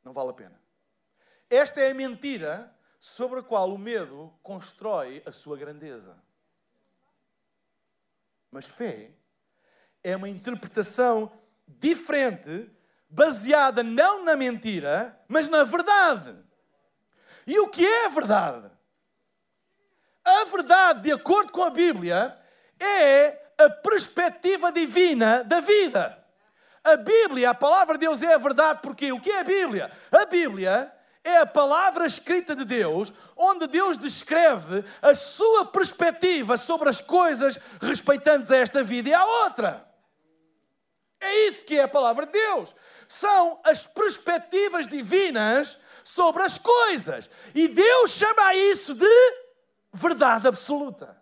[0.06, 0.62] Não vale a pena.
[1.50, 6.16] Esta é a mentira sobre a qual o medo constrói a sua grandeza.
[8.52, 9.12] Mas fé
[10.04, 11.32] é uma interpretação
[11.68, 12.70] diferente,
[13.10, 16.36] baseada não na mentira, mas na verdade.
[17.48, 18.72] E o que é a verdade?
[20.24, 22.40] A verdade, de acordo com a Bíblia,
[22.80, 26.25] é a perspectiva divina da vida.
[26.86, 29.92] A Bíblia, a palavra de Deus é a verdade, porque o que é a Bíblia?
[30.12, 30.94] A Bíblia
[31.24, 37.58] é a palavra escrita de Deus, onde Deus descreve a sua perspectiva sobre as coisas
[37.82, 39.84] respeitantes a esta vida e à outra.
[41.20, 42.76] É isso que é a palavra de Deus.
[43.08, 47.28] São as perspectivas divinas sobre as coisas.
[47.56, 49.34] E Deus chama isso de
[49.92, 51.20] verdade absoluta.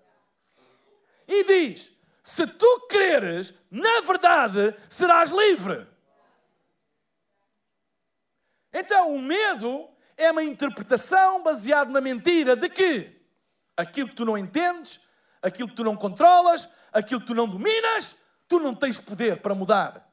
[1.25, 1.92] E diz:
[2.23, 5.87] se tu creres na verdade, serás livre.
[8.71, 13.21] Então, o medo é uma interpretação baseada na mentira de que
[13.75, 14.99] aquilo que tu não entendes,
[15.41, 18.15] aquilo que tu não controlas, aquilo que tu não dominas,
[18.47, 20.12] tu não tens poder para mudar.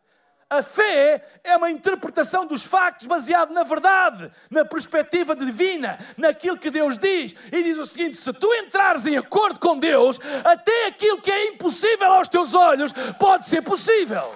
[0.51, 6.73] A fé é uma interpretação dos factos baseado na verdade, na perspectiva divina, naquilo que
[6.73, 7.37] Deus diz.
[7.53, 11.47] E diz o seguinte: se tu entrares em acordo com Deus, até aquilo que é
[11.47, 14.35] impossível aos teus olhos pode ser possível.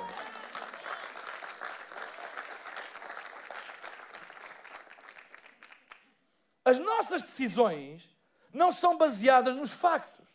[6.65, 8.09] As nossas decisões
[8.53, 10.29] não são baseadas nos factos,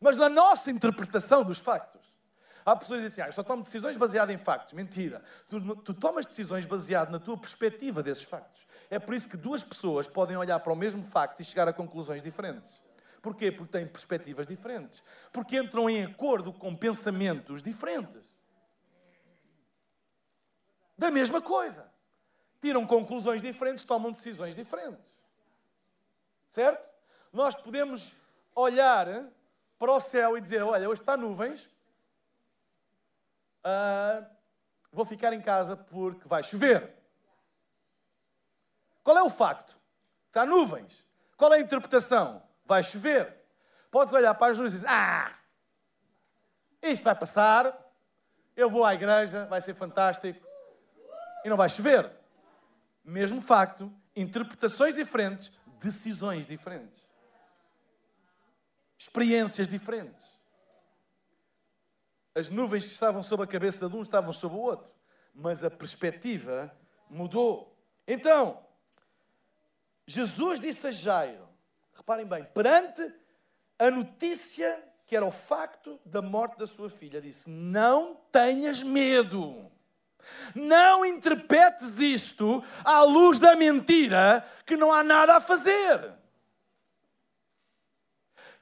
[0.00, 2.01] mas na nossa interpretação dos factos.
[2.64, 4.72] Há pessoas que dizem assim, ah, eu só tomo decisões baseadas em factos.
[4.72, 5.22] Mentira.
[5.48, 8.66] Tu, tu tomas decisões baseadas na tua perspectiva desses factos.
[8.88, 11.72] É por isso que duas pessoas podem olhar para o mesmo facto e chegar a
[11.72, 12.80] conclusões diferentes.
[13.20, 13.50] Porquê?
[13.50, 15.02] Porque têm perspectivas diferentes.
[15.32, 18.36] Porque entram em acordo com pensamentos diferentes.
[20.98, 21.90] Da mesma coisa.
[22.60, 25.10] Tiram conclusões diferentes, tomam decisões diferentes.
[26.50, 26.86] Certo?
[27.32, 28.14] Nós podemos
[28.54, 29.24] olhar
[29.78, 31.68] para o céu e dizer: Olha, hoje está nuvens,
[33.64, 34.26] uh,
[34.92, 36.94] vou ficar em casa porque vai chover.
[39.02, 39.78] Qual é o facto?
[40.28, 41.06] Está nuvens.
[41.36, 42.42] Qual é a interpretação?
[42.64, 43.36] Vai chover.
[43.90, 45.32] Podes olhar para as nuvens e dizer: Ah,
[46.80, 47.76] isto vai passar,
[48.56, 50.46] eu vou à igreja, vai ser fantástico
[51.44, 52.10] e não vai chover.
[53.04, 57.12] Mesmo facto, interpretações diferentes, decisões diferentes,
[58.96, 60.31] experiências diferentes.
[62.34, 64.90] As nuvens que estavam sobre a cabeça de um estavam sobre o outro,
[65.34, 66.74] mas a perspectiva
[67.08, 67.76] mudou.
[68.06, 68.64] Então,
[70.06, 71.48] Jesus disse a Jairo,
[71.94, 73.12] reparem bem, perante
[73.78, 79.70] a notícia que era o facto da morte da sua filha, disse: Não tenhas medo.
[80.54, 86.14] Não interpretes isto à luz da mentira que não há nada a fazer.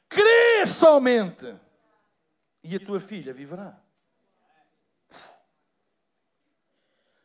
[0.08, 1.54] Crê somente
[2.62, 3.78] e a tua filha viverá.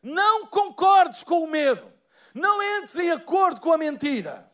[0.02, 1.92] Não concordes com o medo.
[2.32, 4.50] Não entres em acordo com a mentira.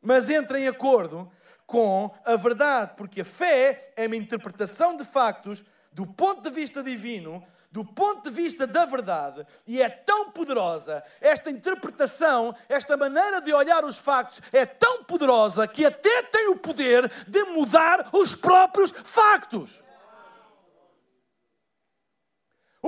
[0.00, 1.30] Mas entre em acordo
[1.66, 6.82] com a verdade, porque a fé é uma interpretação de factos do ponto de vista
[6.82, 13.40] divino, do ponto de vista da verdade, e é tão poderosa, esta interpretação, esta maneira
[13.40, 18.34] de olhar os factos é tão poderosa que até tem o poder de mudar os
[18.34, 19.82] próprios factos.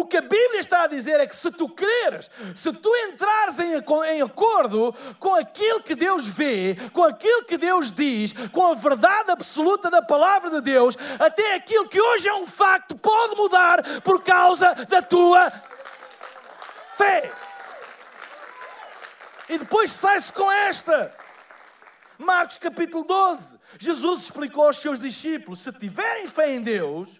[0.00, 3.58] O que a Bíblia está a dizer é que se tu creres, se tu entrares
[3.58, 3.74] em,
[4.08, 9.30] em, acordo com aquilo que Deus vê, com aquilo que Deus diz, com a verdade
[9.30, 14.22] absoluta da palavra de Deus, até aquilo que hoje é um facto pode mudar por
[14.22, 15.52] causa da tua
[16.96, 17.30] fé.
[19.50, 21.14] E depois sai-se com esta.
[22.16, 23.58] Marcos capítulo 12.
[23.78, 27.19] Jesus explicou aos seus discípulos: se tiverem fé em Deus,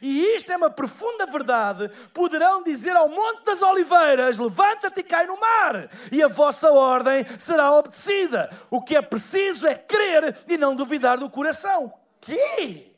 [0.00, 5.26] e isto é uma profunda verdade, poderão dizer ao Monte das Oliveiras: Levanta-te e cai
[5.26, 8.50] no mar, e a vossa ordem será obedecida.
[8.70, 11.92] O que é preciso é crer e não duvidar do coração.
[12.20, 12.96] Que?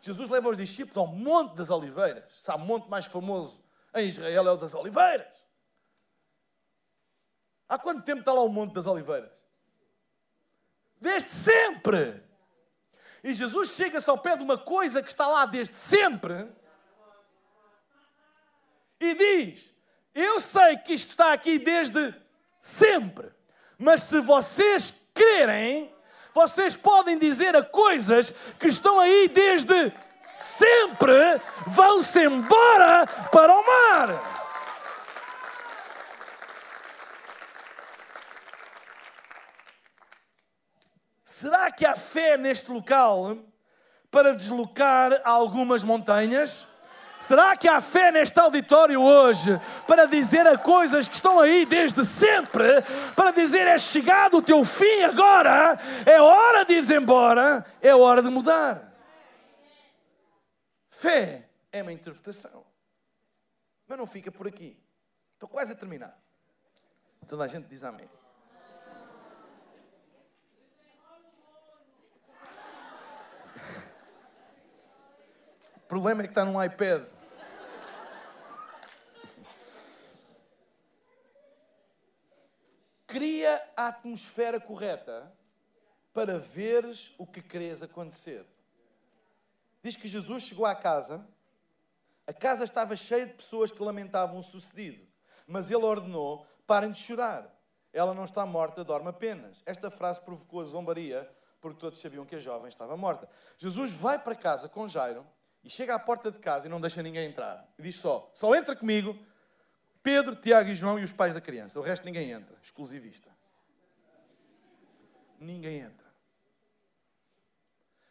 [0.00, 2.24] Jesus leva os discípulos ao Monte das Oliveiras.
[2.42, 5.32] Sabe, o monte mais famoso em Israel é o das Oliveiras.
[7.66, 9.32] Há quanto tempo está lá o Monte das Oliveiras?
[11.00, 12.22] Desde sempre.
[13.24, 16.46] E Jesus chega-se ao pé de uma coisa que está lá desde sempre
[19.00, 19.74] e diz:
[20.14, 22.14] Eu sei que isto está aqui desde
[22.60, 23.30] sempre,
[23.78, 25.90] mas se vocês querem,
[26.34, 29.90] vocês podem dizer a coisas que estão aí desde
[30.36, 34.33] sempre, vão-se embora para o mar.
[41.44, 43.36] Será que há fé neste local
[44.10, 46.66] para deslocar algumas montanhas?
[47.18, 52.02] Será que há fé neste auditório hoje para dizer a coisas que estão aí desde
[52.06, 52.80] sempre?
[53.14, 58.22] Para dizer é chegado o teu fim agora, é hora de ir embora, é hora
[58.22, 58.90] de mudar.
[60.88, 62.64] Fé é uma interpretação.
[63.86, 64.82] Mas não fica por aqui.
[65.34, 66.18] Estou quase a terminar.
[67.28, 68.08] Toda a gente diz amém.
[75.94, 77.04] Problema é que está num iPad.
[83.06, 85.32] Cria a atmosfera correta
[86.12, 88.44] para veres o que queres acontecer.
[89.84, 91.24] Diz que Jesus chegou à casa,
[92.26, 95.06] a casa estava cheia de pessoas que lamentavam o sucedido,
[95.46, 97.48] mas ele ordenou: parem de chorar.
[97.92, 99.62] Ela não está morta, dorme apenas.
[99.64, 103.28] Esta frase provocou a zombaria, porque todos sabiam que a jovem estava morta.
[103.56, 105.24] Jesus vai para casa com Jairo
[105.64, 107.66] e chega à porta de casa e não deixa ninguém entrar.
[107.78, 109.18] E diz só: só entra comigo
[110.02, 111.80] Pedro, Tiago e João e os pais da criança.
[111.80, 112.54] O resto ninguém entra.
[112.62, 113.30] Exclusivista.
[115.40, 116.04] Ninguém entra.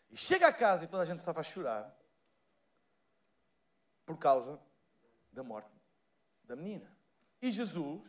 [0.10, 1.96] E chega a casa e toda a gente estava a chorar
[4.06, 4.60] por causa
[5.32, 5.70] da morte
[6.44, 6.92] da menina.
[7.42, 8.02] E Jesus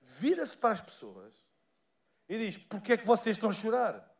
[0.00, 1.34] vira-se para as pessoas
[2.28, 4.15] e diz: Porquê é que vocês estão a chorar?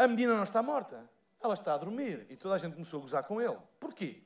[0.00, 1.06] A menina não está morta,
[1.42, 2.26] ela está a dormir.
[2.30, 3.58] E toda a gente começou a gozar com ele.
[3.78, 4.22] Porquê?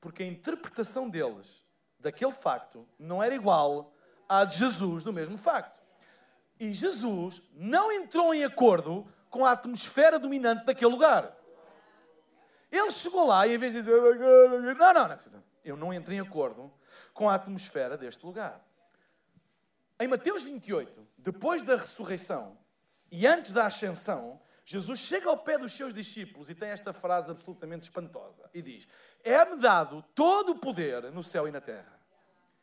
[0.00, 1.62] Porque a interpretação deles
[1.98, 3.92] daquele facto não era igual
[4.26, 5.82] à de Jesus do mesmo facto.
[6.58, 11.36] E Jesus não entrou em acordo com a atmosfera dominante daquele lugar.
[12.72, 14.14] Ele chegou lá e em vez de dizer, não,
[14.58, 16.72] não, não, eu não entrei em acordo
[17.12, 18.64] com a atmosfera deste lugar.
[20.00, 22.56] Em Mateus 28, depois da ressurreição
[23.12, 27.30] e antes da ascensão, Jesus chega ao pé dos seus discípulos e tem esta frase
[27.30, 28.88] absolutamente espantosa e diz:
[29.22, 31.96] É-me dado todo o poder no céu e na terra.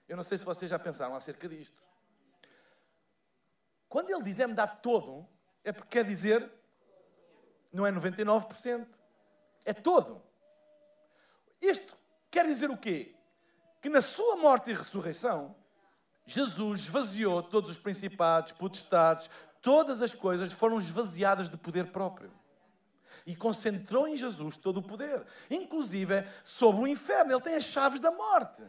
[0.05, 1.81] Eu não sei se vocês já pensaram acerca disto.
[3.87, 5.25] Quando ele diz é-me dar todo,
[5.63, 6.51] é porque quer dizer,
[7.71, 8.85] não é 99%,
[9.63, 10.21] é todo.
[11.61, 11.97] Isto
[12.29, 13.15] quer dizer o quê?
[13.81, 15.55] Que na sua morte e ressurreição,
[16.25, 19.29] Jesus esvaziou todos os principados, potestades,
[19.63, 22.31] todas as coisas foram esvaziadas de poder próprio.
[23.25, 27.31] E concentrou em Jesus todo o poder, inclusive sobre o inferno.
[27.31, 28.61] Ele tem as chaves da morte.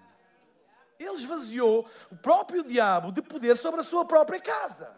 [0.98, 4.96] Ele esvaziou o próprio diabo de poder sobre a sua própria casa.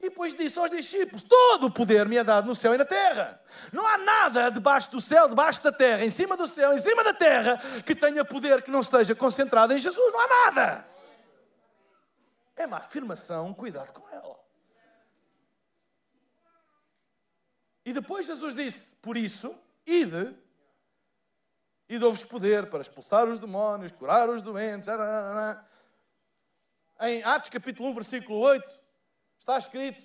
[0.00, 2.84] E depois disse aos discípulos: Todo o poder me é dado no céu e na
[2.84, 3.40] terra.
[3.72, 7.04] Não há nada debaixo do céu, debaixo da terra, em cima do céu, em cima
[7.04, 10.12] da terra, que tenha poder que não esteja concentrado em Jesus.
[10.12, 10.92] Não há nada.
[12.56, 14.31] É uma afirmação, cuidado com ela.
[17.84, 19.54] E depois Jesus disse: Por isso,
[19.86, 20.34] ide,
[21.88, 24.88] e dou-vos poder para expulsar os demónios, curar os doentes.
[27.00, 28.82] Em Atos capítulo 1, versículo 8,
[29.42, 30.00] Está escrito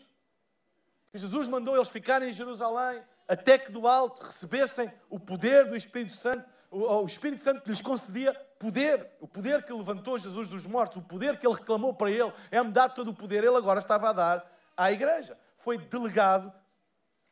[1.12, 5.76] que Jesus mandou eles ficarem em Jerusalém até que do alto recebessem o poder do
[5.76, 10.66] Espírito Santo, o Espírito Santo que lhes concedia poder, o poder que levantou Jesus dos
[10.66, 13.80] mortos, o poder que ele reclamou para ele, é-me dado todo o poder, ele agora
[13.80, 15.38] estava a dar à igreja.
[15.56, 16.52] Foi delegado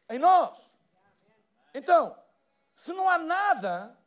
[0.10, 0.58] em nós.
[1.74, 2.16] Então,
[2.76, 3.98] se não há nada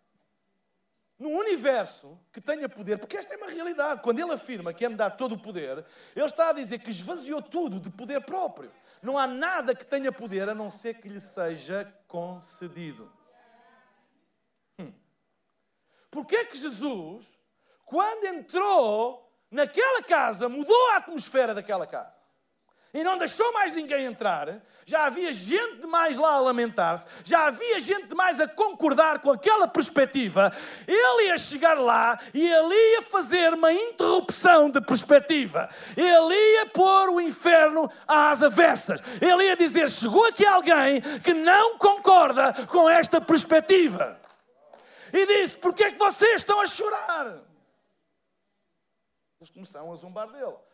[1.18, 4.02] no universo que tenha poder, porque esta é uma realidade.
[4.02, 5.84] Quando ele afirma que é-me dar todo o poder,
[6.14, 8.70] ele está a dizer que esvaziou tudo de poder próprio.
[9.02, 13.12] Não há nada que tenha poder a não ser que lhe seja concedido.
[14.78, 14.92] Hum.
[16.10, 17.38] Porquê é que Jesus,
[17.84, 22.18] quando entrou naquela casa, mudou a atmosfera daquela casa?
[22.92, 27.78] E não deixou mais ninguém entrar, já havia gente demais lá a lamentar-se, já havia
[27.78, 30.50] gente demais a concordar com aquela perspectiva,
[30.86, 35.68] ele ia chegar lá e ele ia fazer uma interrupção de perspectiva.
[35.94, 39.00] Ele ia pôr o inferno às avessas.
[39.20, 44.18] Ele ia dizer: chegou aqui alguém que não concorda com esta perspectiva.
[45.12, 47.38] E disse: porquê é que vocês estão a chorar?
[49.38, 50.67] Eles começaram a zombar dele.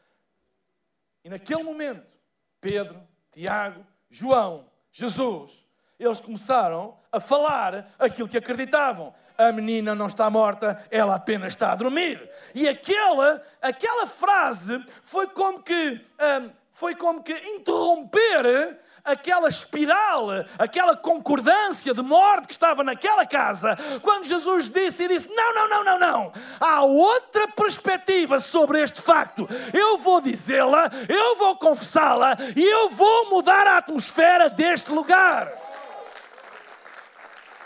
[1.25, 2.13] E naquele momento,
[2.61, 3.01] Pedro,
[3.33, 5.67] Tiago, João, Jesus,
[5.99, 9.15] eles começaram a falar aquilo que acreditavam.
[9.37, 12.31] A menina não está morta, ela apenas está a dormir.
[12.55, 16.01] E aquela, aquela frase foi como que,
[16.43, 23.77] um, foi como que interromper aquela espiral, aquela concordância de morte que estava naquela casa,
[24.01, 26.33] quando Jesus disse e disse: Não, não, não, não, não.
[26.59, 29.47] Há outra perspectiva sobre este facto.
[29.73, 35.53] Eu vou dizê-la, eu vou confessá-la e eu vou mudar a atmosfera deste lugar.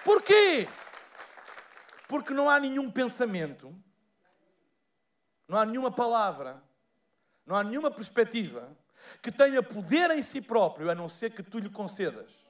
[0.05, 0.69] Porquê?
[2.09, 3.75] Porque não há nenhum pensamento,
[5.47, 6.63] não há nenhuma palavra,
[7.47, 8.75] não há nenhuma perspectiva
[9.23, 12.49] que tenha poder em si próprio, a não ser que tu lhe concedas.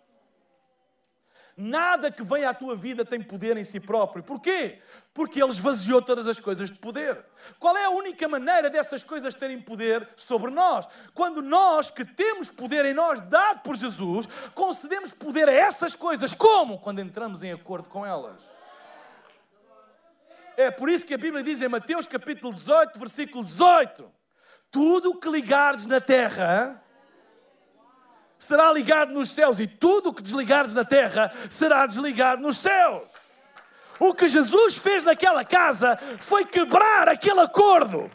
[1.61, 4.23] Nada que venha à tua vida tem poder em si próprio.
[4.23, 4.79] Porquê?
[5.13, 7.21] Porque ele esvaziou todas as coisas de poder.
[7.59, 10.89] Qual é a única maneira dessas coisas terem poder sobre nós?
[11.13, 16.33] Quando nós, que temos poder em nós, dado por Jesus, concedemos poder a essas coisas.
[16.33, 16.79] Como?
[16.79, 18.47] Quando entramos em acordo com elas.
[20.57, 24.18] É por isso que a Bíblia diz em Mateus capítulo 18, versículo 18:
[24.71, 26.83] tudo o que ligares na terra
[28.39, 33.11] será ligado nos céus, e tudo o que desligares na terra será desligado nos céus.
[33.99, 38.11] O que Jesus fez naquela casa foi quebrar aquele acordo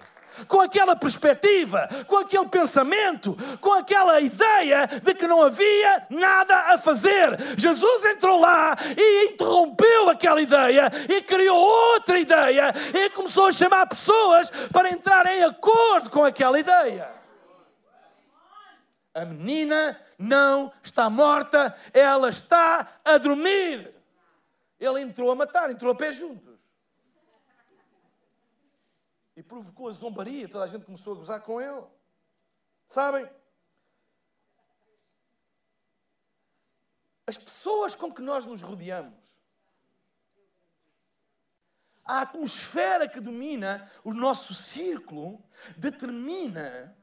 [0.47, 6.77] com aquela perspectiva, com aquele pensamento, com aquela ideia de que não havia nada a
[6.77, 7.37] fazer.
[7.57, 13.87] Jesus entrou lá e interrompeu aquela ideia e criou outra ideia e começou a chamar
[13.87, 17.09] pessoas para entrar em acordo com aquela ideia.
[19.13, 23.93] A menina não está morta, ela está a dormir.
[24.79, 26.52] Ele entrou a matar, entrou a pé juntos
[29.43, 31.85] provocou a zombaria, toda a gente começou a gozar com ele.
[32.87, 33.29] Sabem?
[37.25, 39.17] As pessoas com que nós nos rodeamos,
[42.05, 45.41] a atmosfera que domina o nosso círculo
[45.77, 46.97] determina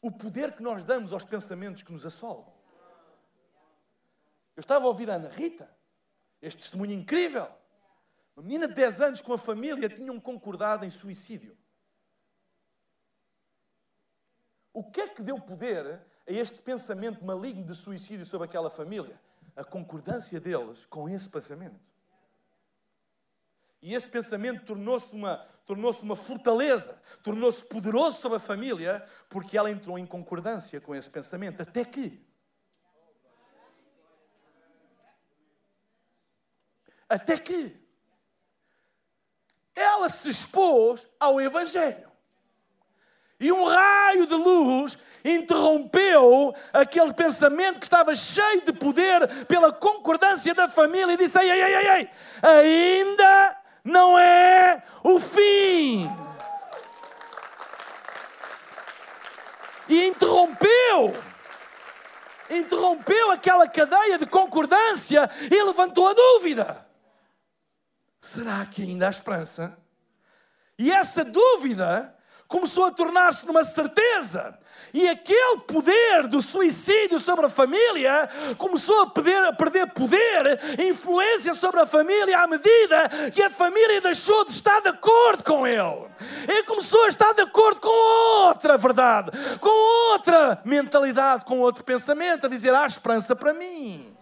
[0.00, 2.50] o poder que nós damos aos pensamentos que nos assolam.
[4.56, 5.70] Eu estava a ouvir a Ana Rita,
[6.40, 7.59] este testemunho incrível.
[8.40, 11.54] Uma menina de 10 anos com a família tinham concordado em suicídio.
[14.72, 19.20] O que é que deu poder a este pensamento maligno de suicídio sobre aquela família?
[19.54, 21.78] A concordância deles com esse pensamento.
[23.82, 25.36] E esse pensamento tornou-se uma,
[25.66, 31.10] tornou uma fortaleza, tornou-se poderoso sobre a família, porque ela entrou em concordância com esse
[31.10, 31.60] pensamento.
[31.60, 32.26] Até que.
[37.06, 37.79] Até que.
[39.80, 42.10] Ela se expôs ao Evangelho.
[43.40, 50.54] E um raio de luz interrompeu aquele pensamento que estava cheio de poder pela concordância
[50.54, 52.10] da família e disse: ei, ei, ei, ei,
[52.42, 56.10] ainda não é o fim.
[59.88, 61.16] E interrompeu,
[62.50, 66.86] interrompeu aquela cadeia de concordância e levantou a dúvida:
[68.20, 69.76] será que ainda há esperança?
[70.78, 72.14] E essa dúvida
[72.50, 74.58] começou a tornar-se numa certeza.
[74.92, 81.54] E aquele poder do suicídio sobre a família começou a, perder, a perder poder, influência
[81.54, 86.08] sobre a família à medida que a família deixou de estar de acordo com ele.
[86.48, 92.46] E começou a estar de acordo com outra verdade, com outra mentalidade, com outro pensamento,
[92.46, 94.19] a dizer: há esperança para mim.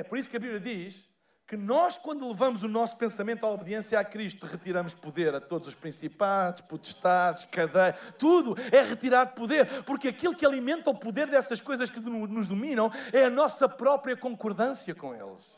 [0.00, 1.06] É por isso que a Bíblia diz
[1.46, 5.68] que nós, quando levamos o nosso pensamento à obediência a Cristo, retiramos poder a todos
[5.68, 11.60] os principados, potestades, cadeia, tudo é retirar poder, porque aquilo que alimenta o poder dessas
[11.60, 15.54] coisas que nos dominam é a nossa própria concordância com eles.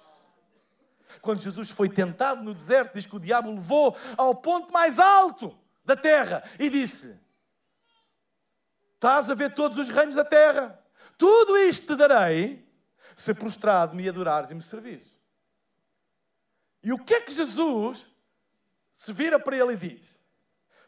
[1.20, 4.98] Quando Jesus foi tentado no deserto, diz que o diabo o levou ao ponto mais
[4.98, 7.16] alto da terra e disse:
[8.94, 10.82] Estás a ver todos os reinos da terra,
[11.16, 12.71] tudo isto te darei
[13.16, 15.08] se prostrado me adorares e me servires.
[16.82, 18.06] E o que é que Jesus
[18.94, 20.20] se vira para ele e diz?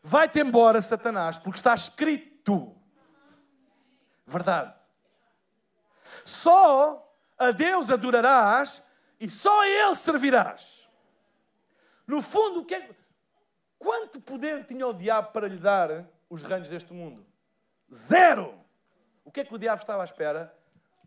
[0.03, 2.77] Vai-te embora, Satanás, porque está escrito.
[4.27, 4.75] Verdade.
[6.25, 8.83] Só a Deus adorarás
[9.21, 10.89] e só a Ele servirás.
[12.07, 12.91] No fundo, o que é...
[13.79, 17.25] quanto poder tinha o diabo para lhe dar os reinos deste mundo?
[17.93, 18.59] Zero!
[19.25, 20.55] O que é que o diabo estava à espera?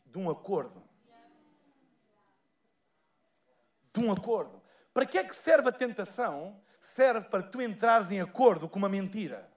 [0.05, 0.86] De um acordo.
[3.97, 4.61] De um acordo.
[4.93, 6.55] Para que é que serve a tentação?
[6.79, 9.49] Serve para tu entrares em acordo com uma mentira.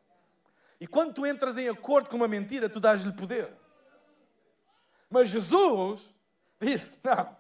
[0.81, 3.53] E quando tu entras em acordo com uma mentira, tu dás-lhe poder.
[5.11, 6.01] Mas Jesus
[6.59, 7.37] disse: Não,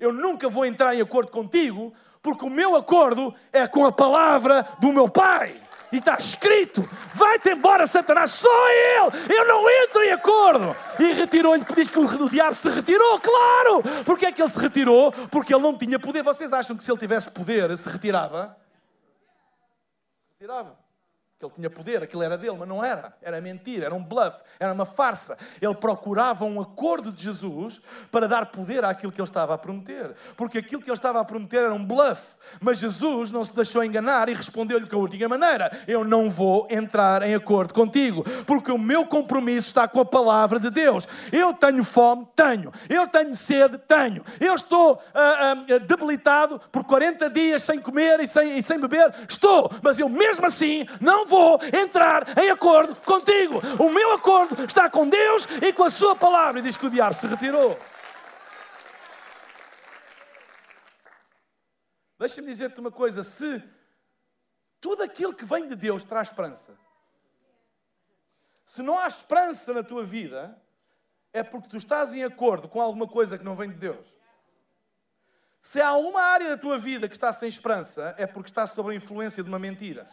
[0.00, 4.62] eu nunca vou entrar em acordo contigo, porque o meu acordo é com a palavra
[4.80, 5.67] do meu Pai.
[5.92, 10.76] E está escrito: vai-te embora, Satanás, só ele, eu não entro em acordo.
[10.98, 13.82] E retirou-lhe, diz que o diabo se retirou, claro.
[14.04, 15.12] Porque é que ele se retirou?
[15.30, 16.22] Porque ele não tinha poder.
[16.22, 18.56] Vocês acham que se ele tivesse poder, se retirava?
[20.32, 20.87] Retirava
[21.38, 23.14] que ele tinha poder, aquilo era dele, mas não era.
[23.22, 25.38] Era mentira, era um bluff, era uma farsa.
[25.62, 27.80] Ele procurava um acordo de Jesus
[28.10, 30.16] para dar poder àquilo que ele estava a prometer.
[30.36, 32.20] Porque aquilo que ele estava a prometer era um bluff.
[32.60, 36.66] Mas Jesus não se deixou enganar e respondeu-lhe com a última maneira: Eu não vou
[36.68, 41.06] entrar em acordo contigo, porque o meu compromisso está com a palavra de Deus.
[41.30, 42.26] Eu tenho fome?
[42.34, 42.72] Tenho.
[42.88, 43.78] Eu tenho sede?
[43.78, 44.24] Tenho.
[44.40, 49.14] Eu estou uh, uh, debilitado por 40 dias sem comer e sem, e sem beber?
[49.28, 49.70] Estou.
[49.80, 53.60] Mas eu mesmo assim não vou entrar em acordo contigo.
[53.78, 56.58] O meu acordo está com Deus e com a Sua palavra.
[56.58, 57.78] E diz que o diabo se retirou.
[62.18, 63.62] Deixa-me dizer-te uma coisa: se
[64.80, 66.76] tudo aquilo que vem de Deus traz esperança,
[68.64, 70.60] se não há esperança na tua vida,
[71.32, 74.06] é porque tu estás em acordo com alguma coisa que não vem de Deus.
[75.60, 78.90] Se há uma área da tua vida que está sem esperança, é porque está sob
[78.90, 80.08] a influência de uma mentira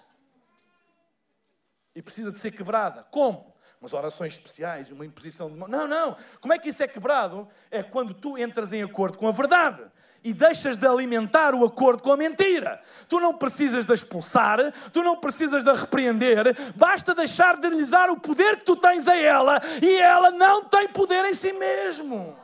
[1.96, 3.04] e precisa de ser quebrada.
[3.10, 3.56] Como?
[3.80, 5.68] Umas orações especiais, uma imposição de mão.
[5.68, 6.18] Não, não.
[6.42, 7.48] Como é que isso é quebrado?
[7.72, 9.84] É quando tu entras em acordo com a verdade
[10.24, 12.82] e deixas de alimentar o acordo com a mentira.
[13.08, 18.10] Tu não precisas de expulsar, tu não precisas de repreender, basta deixar de lhes dar
[18.10, 22.38] o poder que tu tens a ela e ela não tem poder em si mesmo.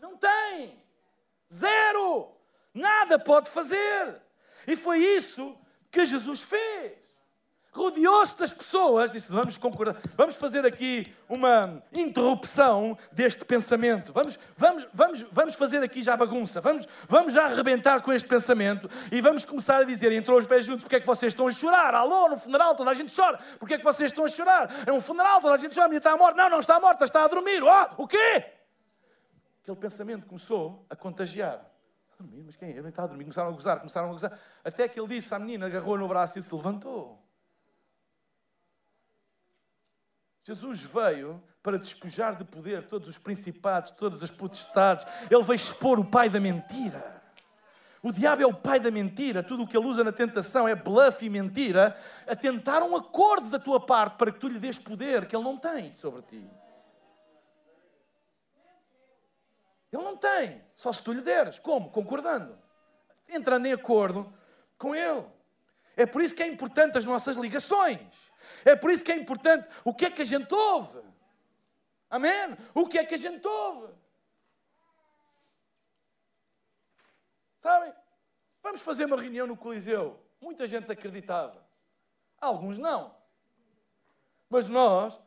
[0.00, 0.82] Não tem.
[1.52, 2.32] Zero.
[2.74, 4.20] Nada pode fazer.
[4.66, 5.56] E foi isso
[5.92, 6.99] que Jesus fez
[7.72, 14.12] rodeou-se das pessoas, disse: vamos concordar, vamos fazer aqui uma interrupção deste pensamento.
[14.12, 16.60] Vamos, vamos, vamos, vamos fazer aqui já bagunça.
[16.60, 20.66] Vamos, vamos já arrebentar com este pensamento e vamos começar a dizer: entrou os pés
[20.66, 21.94] juntos, porque é que vocês estão a chorar?
[21.94, 23.38] Alô, no funeral toda a gente chora.
[23.58, 24.70] Porque é que vocês estão a chorar?
[24.86, 26.42] É um funeral, toda a gente chora, a menina está morta.
[26.42, 27.62] Não, não está morta, está a dormir.
[27.62, 28.44] Oh, o quê?
[29.62, 31.64] Aquele pensamento começou a contagiar.
[32.44, 32.72] Mas quem é?
[32.72, 33.24] Ele está a dormir.
[33.24, 34.38] Começaram a gozar, começaram a gozar.
[34.64, 37.29] Até que ele disse à menina, agarrou no braço e se levantou.
[40.42, 45.06] Jesus veio para despojar de poder todos os principados, todas as potestades.
[45.30, 47.20] Ele veio expor o pai da mentira.
[48.02, 49.42] O diabo é o pai da mentira.
[49.42, 51.94] Tudo o que ele usa na tentação é bluff e mentira.
[52.26, 55.44] A tentar um acordo da tua parte para que tu lhe dês poder que ele
[55.44, 56.50] não tem sobre ti.
[59.92, 60.64] Ele não tem.
[60.74, 61.58] Só se tu lhe deres.
[61.58, 61.90] Como?
[61.90, 62.56] Concordando.
[63.28, 64.32] Entrando em acordo
[64.78, 65.26] com ele.
[65.94, 68.29] É por isso que é importante as nossas ligações.
[68.64, 71.00] É por isso que é importante o que é que a gente ouve.
[72.08, 72.56] Amém?
[72.74, 73.92] O que é que a gente ouve?
[77.60, 77.92] Sabem?
[78.62, 80.20] Vamos fazer uma reunião no Coliseu.
[80.40, 81.64] Muita gente acreditava.
[82.40, 83.14] Alguns não.
[84.48, 85.20] Mas nós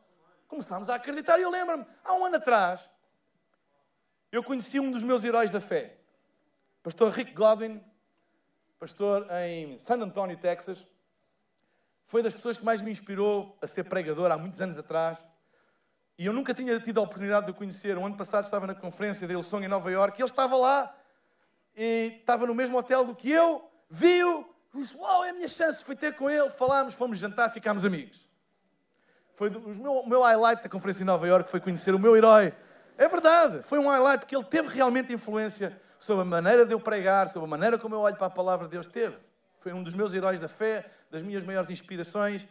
[0.48, 1.38] começámos a acreditar.
[1.38, 2.88] E eu lembro-me, há um ano atrás,
[4.30, 5.96] eu conheci um dos meus heróis da fé.
[6.82, 7.82] Pastor Rick Godwin,
[8.78, 10.86] pastor em San Antonio, Texas.
[12.06, 15.28] Foi das pessoas que mais me inspirou a ser pregador há muitos anos atrás.
[16.18, 17.96] E eu nunca tinha tido a oportunidade de o conhecer.
[17.98, 20.94] O ano passado estava na conferência da Ilson em Nova York e ele estava lá.
[21.76, 23.68] E estava no mesmo hotel do que eu.
[23.90, 24.48] Viu.
[24.74, 25.82] Disse, uau, é a minha chance.
[25.82, 28.28] Fui ter com ele, falámos, fomos jantar, ficámos amigos.
[29.34, 32.16] Foi o meu, o meu highlight da conferência em Nova York, foi conhecer o meu
[32.16, 32.54] herói.
[32.96, 36.78] É verdade, foi um highlight, porque ele teve realmente influência sobre a maneira de eu
[36.78, 38.86] pregar, sobre a maneira como eu olho para a palavra de Deus.
[38.86, 39.16] Teve.
[39.64, 42.46] Foi um dos meus heróis da fé, das minhas maiores inspirações.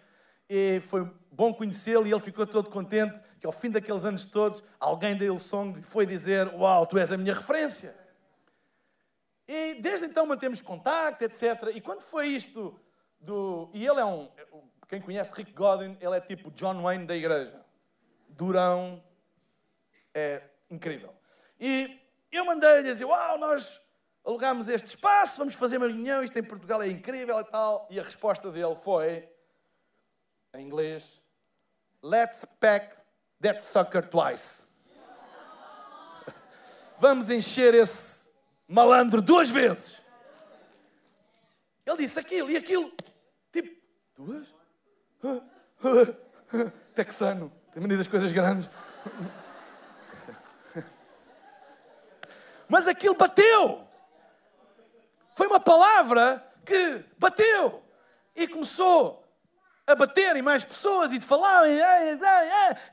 [0.49, 4.63] E foi bom conhecê-lo e ele ficou todo contente que ao fim daqueles anos todos,
[4.79, 7.95] alguém da Hillsong lhe foi dizer: Uau, tu és a minha referência.
[9.47, 11.71] E desde então mantemos contacto, etc.
[11.75, 12.81] E quando foi isto
[13.19, 13.69] do.
[13.75, 14.27] E ele é um.
[14.89, 17.63] Quem conhece Rick Godwin, ele é tipo John Wayne da igreja.
[18.27, 19.03] Durão.
[20.15, 21.13] É incrível.
[21.59, 22.01] E
[22.31, 23.82] eu mandei-lhe dizer: Uau, nós
[24.23, 27.87] alugámos este espaço, vamos fazer uma reunião, isto em Portugal é incrível e tal.
[27.89, 29.27] E a resposta dele foi,
[30.53, 31.21] em inglês:
[32.01, 32.95] Let's pack
[33.41, 34.63] that sucker twice.
[36.99, 38.25] Vamos encher esse
[38.67, 40.01] malandro duas vezes.
[41.85, 42.91] Ele disse aquilo e aquilo.
[43.51, 43.81] Tipo,
[44.15, 44.55] duas?
[46.95, 47.51] Texano.
[47.73, 48.69] Tem mania das coisas grandes.
[52.69, 53.82] Mas aquilo bateu.
[55.35, 57.83] Foi uma palavra que bateu.
[58.35, 59.23] E começou
[59.85, 61.63] a bater em mais pessoas e de falar,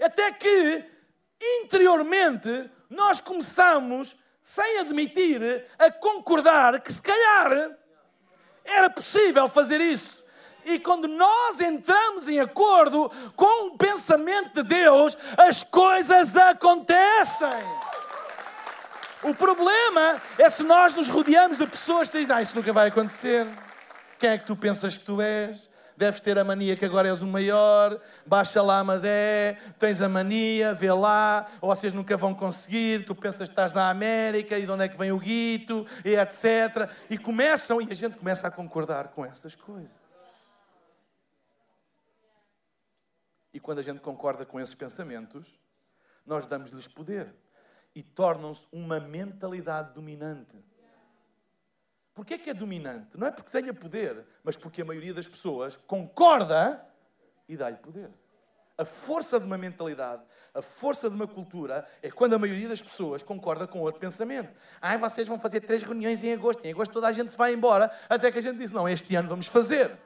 [0.03, 0.85] até que
[1.41, 7.77] interiormente nós começamos, sem admitir, a concordar que se calhar
[8.65, 10.21] era possível fazer isso.
[10.65, 17.49] E quando nós entramos em acordo com o pensamento de Deus, as coisas acontecem.
[19.23, 22.89] O problema é se nós nos rodeamos de pessoas que dizem: ah, Isso nunca vai
[22.89, 23.47] acontecer.
[24.19, 25.71] Quem é que tu pensas que tu és?
[26.01, 30.09] deves ter a mania que agora és o maior, baixa lá, mas é, tens a
[30.09, 34.65] mania, vê lá, ou vocês nunca vão conseguir, tu pensas que estás na América e
[34.65, 36.91] de onde é que vem o guito, e etc.
[37.11, 39.91] E começam, e a gente começa a concordar com essas coisas.
[43.53, 45.61] E quando a gente concorda com esses pensamentos,
[46.25, 47.35] nós damos-lhes poder
[47.95, 50.57] e tornam-se uma mentalidade dominante.
[52.15, 53.17] Porquê é que é dominante?
[53.17, 56.85] Não é porque tenha poder, mas porque a maioria das pessoas concorda
[57.49, 58.11] e dá-lhe poder.
[58.77, 60.23] A força de uma mentalidade,
[60.55, 64.51] a força de uma cultura é quando a maioria das pessoas concorda com outro pensamento.
[64.81, 66.65] Ai, vocês vão fazer três reuniões em agosto.
[66.65, 67.91] Em agosto toda a gente se vai embora.
[68.09, 69.99] Até que a gente diz: não, este ano vamos fazer.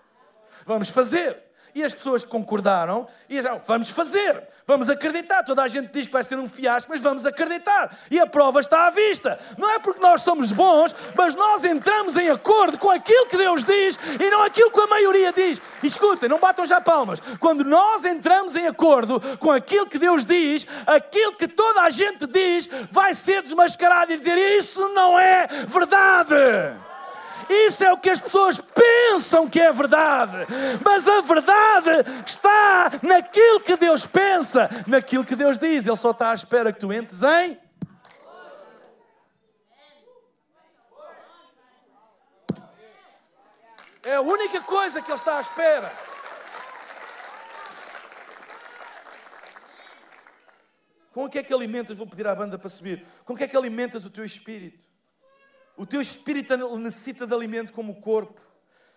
[0.67, 1.43] Vamos fazer.
[1.75, 5.43] E as pessoas concordaram e já, vamos fazer, vamos acreditar.
[5.43, 7.99] Toda a gente diz que vai ser um fiasco, mas vamos acreditar.
[8.11, 9.39] E a prova está à vista.
[9.59, 13.65] Não é porque nós somos bons, mas nós entramos em acordo com aquilo que Deus
[13.65, 15.61] diz e não aquilo que a maioria diz.
[15.83, 17.19] E escutem, não batam já palmas.
[17.41, 22.27] Quando nós entramos em acordo com aquilo que Deus diz, aquilo que toda a gente
[22.27, 26.35] diz vai ser desmascarado e dizer isso não é verdade.
[27.49, 30.47] Isso é o que as pessoas pensam que é verdade.
[30.85, 31.91] Mas a verdade
[32.27, 35.87] está naquilo que Deus pensa, naquilo que Deus diz.
[35.87, 37.59] Ele só está à espera que tu entres em.
[44.03, 45.91] É a única coisa que Ele está à espera.
[51.13, 51.97] Com o que é que alimentas?
[51.97, 53.07] Vou pedir à banda para subir.
[53.25, 54.84] Com o que é que alimentas o teu espírito?
[55.77, 58.41] O teu espírito necessita de alimento como o corpo.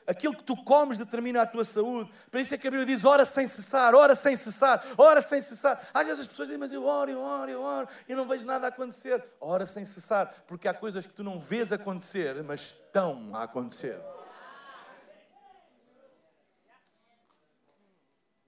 [0.08, 2.10] Aquilo que tu comes determina a tua saúde.
[2.32, 5.42] Para isso é que a Bíblia diz: ora sem cessar, ora sem cessar, ora sem
[5.42, 5.90] cessar.
[5.94, 8.46] Às vezes as pessoas dizem, mas eu oro, eu oro, eu oro, e não vejo
[8.46, 9.22] nada acontecer.
[9.42, 14.00] Ora sem cessar, porque há coisas que tu não vês acontecer, mas estão a acontecer.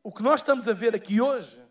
[0.02, 1.62] O que nós estamos a ver aqui hoje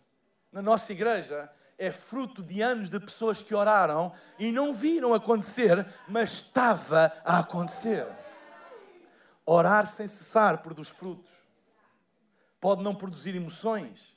[0.52, 5.86] na nossa igreja é fruto de anos de pessoas que oraram e não viram acontecer,
[6.08, 8.06] mas estava a acontecer.
[9.46, 11.32] Orar sem cessar produz frutos.
[12.60, 14.12] Pode não produzir emoções,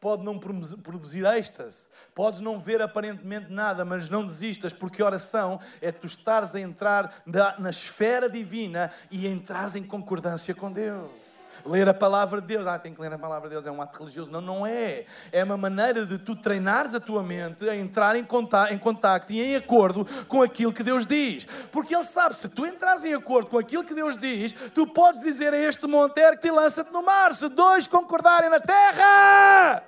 [0.00, 5.92] pode não produzir êxtase, podes não ver aparentemente nada, mas não desistas, porque oração é
[5.92, 11.35] tu estares a entrar na, esfera divina e entrares em concordância com Deus.
[11.64, 13.80] Ler a palavra de Deus, ah, tem que ler a palavra de Deus, é um
[13.80, 14.30] ato religioso.
[14.30, 15.04] Não, não é.
[15.32, 19.32] É uma maneira de tu treinares a tua mente a entrar em contacto, em contacto
[19.32, 21.46] e em acordo com aquilo que Deus diz.
[21.72, 25.20] Porque Ele sabe, se tu entrares em acordo com aquilo que Deus diz, tu podes
[25.20, 29.82] dizer a este monteiro que te lança-te no mar, se dois concordarem na terra.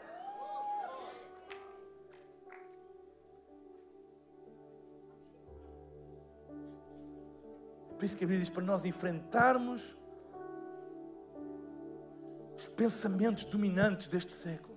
[7.99, 9.98] Por isso que a Bíblia diz para nós enfrentarmos
[12.59, 14.77] os pensamentos dominantes deste século,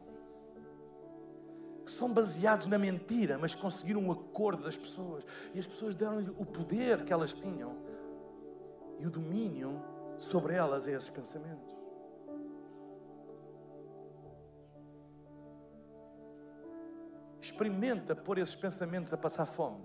[1.83, 5.25] que são baseados na mentira, mas conseguiram um acordo das pessoas.
[5.51, 7.75] E as pessoas deram-lhe o poder que elas tinham
[8.99, 9.81] e o domínio
[10.19, 11.75] sobre elas a esses pensamentos.
[17.41, 19.83] Experimenta pôr esses pensamentos a passar fome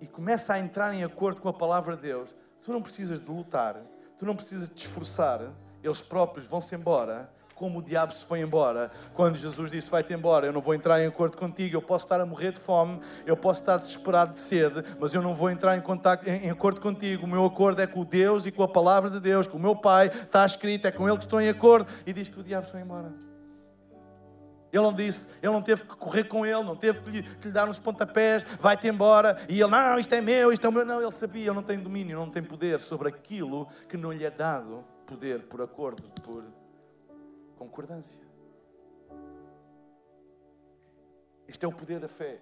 [0.00, 2.32] e começa a entrar em acordo com a palavra de Deus,
[2.62, 3.82] tu não precisas de lutar,
[4.16, 5.52] tu não precisas de te esforçar,
[5.84, 8.90] eles próprios vão-se embora, como o diabo se foi embora.
[9.12, 12.20] Quando Jesus disse: Vai-te embora, eu não vou entrar em acordo contigo, eu posso estar
[12.20, 15.76] a morrer de fome, eu posso estar desesperado de sede, mas eu não vou entrar
[15.76, 17.24] em, contato, em, em acordo contigo.
[17.24, 19.76] O meu acordo é com Deus e com a palavra de Deus, com o meu
[19.76, 21.86] Pai, está escrito, é com Ele que estou em acordo.
[22.06, 23.12] E diz que o diabo se foi embora.
[24.72, 27.46] Ele não disse, ele não teve que correr com ele, não teve que lhe, que
[27.46, 29.38] lhe dar uns pontapés, vai-te embora.
[29.48, 30.84] E ele, não, isto é meu, isto é meu.
[30.84, 34.24] Não, ele sabia, ele não tem domínio, não tem poder sobre aquilo que não lhe
[34.24, 36.44] é dado poder por acordo, por
[37.56, 38.20] concordância.
[41.46, 42.40] Este é o poder da fé.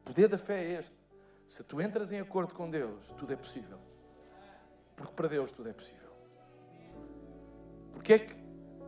[0.00, 0.96] O poder da fé é este.
[1.46, 3.78] Se tu entras em acordo com Deus, tudo é possível.
[4.96, 6.12] Porque para Deus tudo é possível.
[7.92, 8.34] Porque é que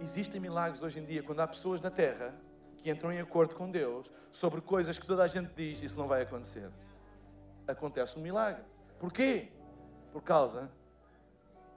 [0.01, 2.35] existem milagres hoje em dia quando há pessoas na terra
[2.79, 6.07] que entram em acordo com Deus sobre coisas que toda a gente diz isso não
[6.07, 6.71] vai acontecer.
[7.67, 8.65] Acontece um milagre.
[8.99, 9.49] Porquê?
[10.13, 10.71] Por causa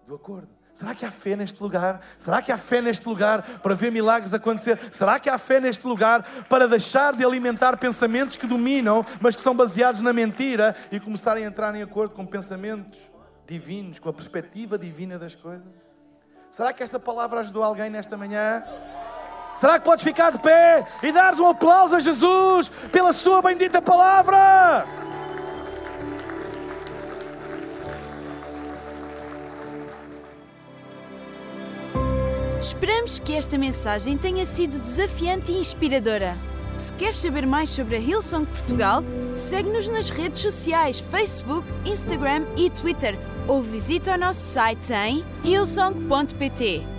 [0.07, 0.49] do acordo.
[0.73, 2.01] Será que há fé neste lugar?
[2.17, 4.79] Será que há fé neste lugar para ver milagres acontecer?
[4.91, 9.41] Será que há fé neste lugar para deixar de alimentar pensamentos que dominam, mas que
[9.41, 12.99] são baseados na mentira e começarem a entrar em acordo com pensamentos
[13.45, 15.67] divinos, com a perspectiva divina das coisas?
[16.49, 18.63] Será que esta palavra ajudou alguém nesta manhã?
[19.55, 23.79] Será que podes ficar de pé e dares um aplauso a Jesus pela sua bendita
[23.79, 24.87] palavra?
[32.63, 36.37] Esperamos que esta mensagem tenha sido desafiante e inspiradora.
[36.77, 39.03] Se queres saber mais sobre a Hillsong Portugal,
[39.33, 46.92] segue-nos nas redes sociais Facebook, Instagram e Twitter ou visita o nosso site em hillsong.pt.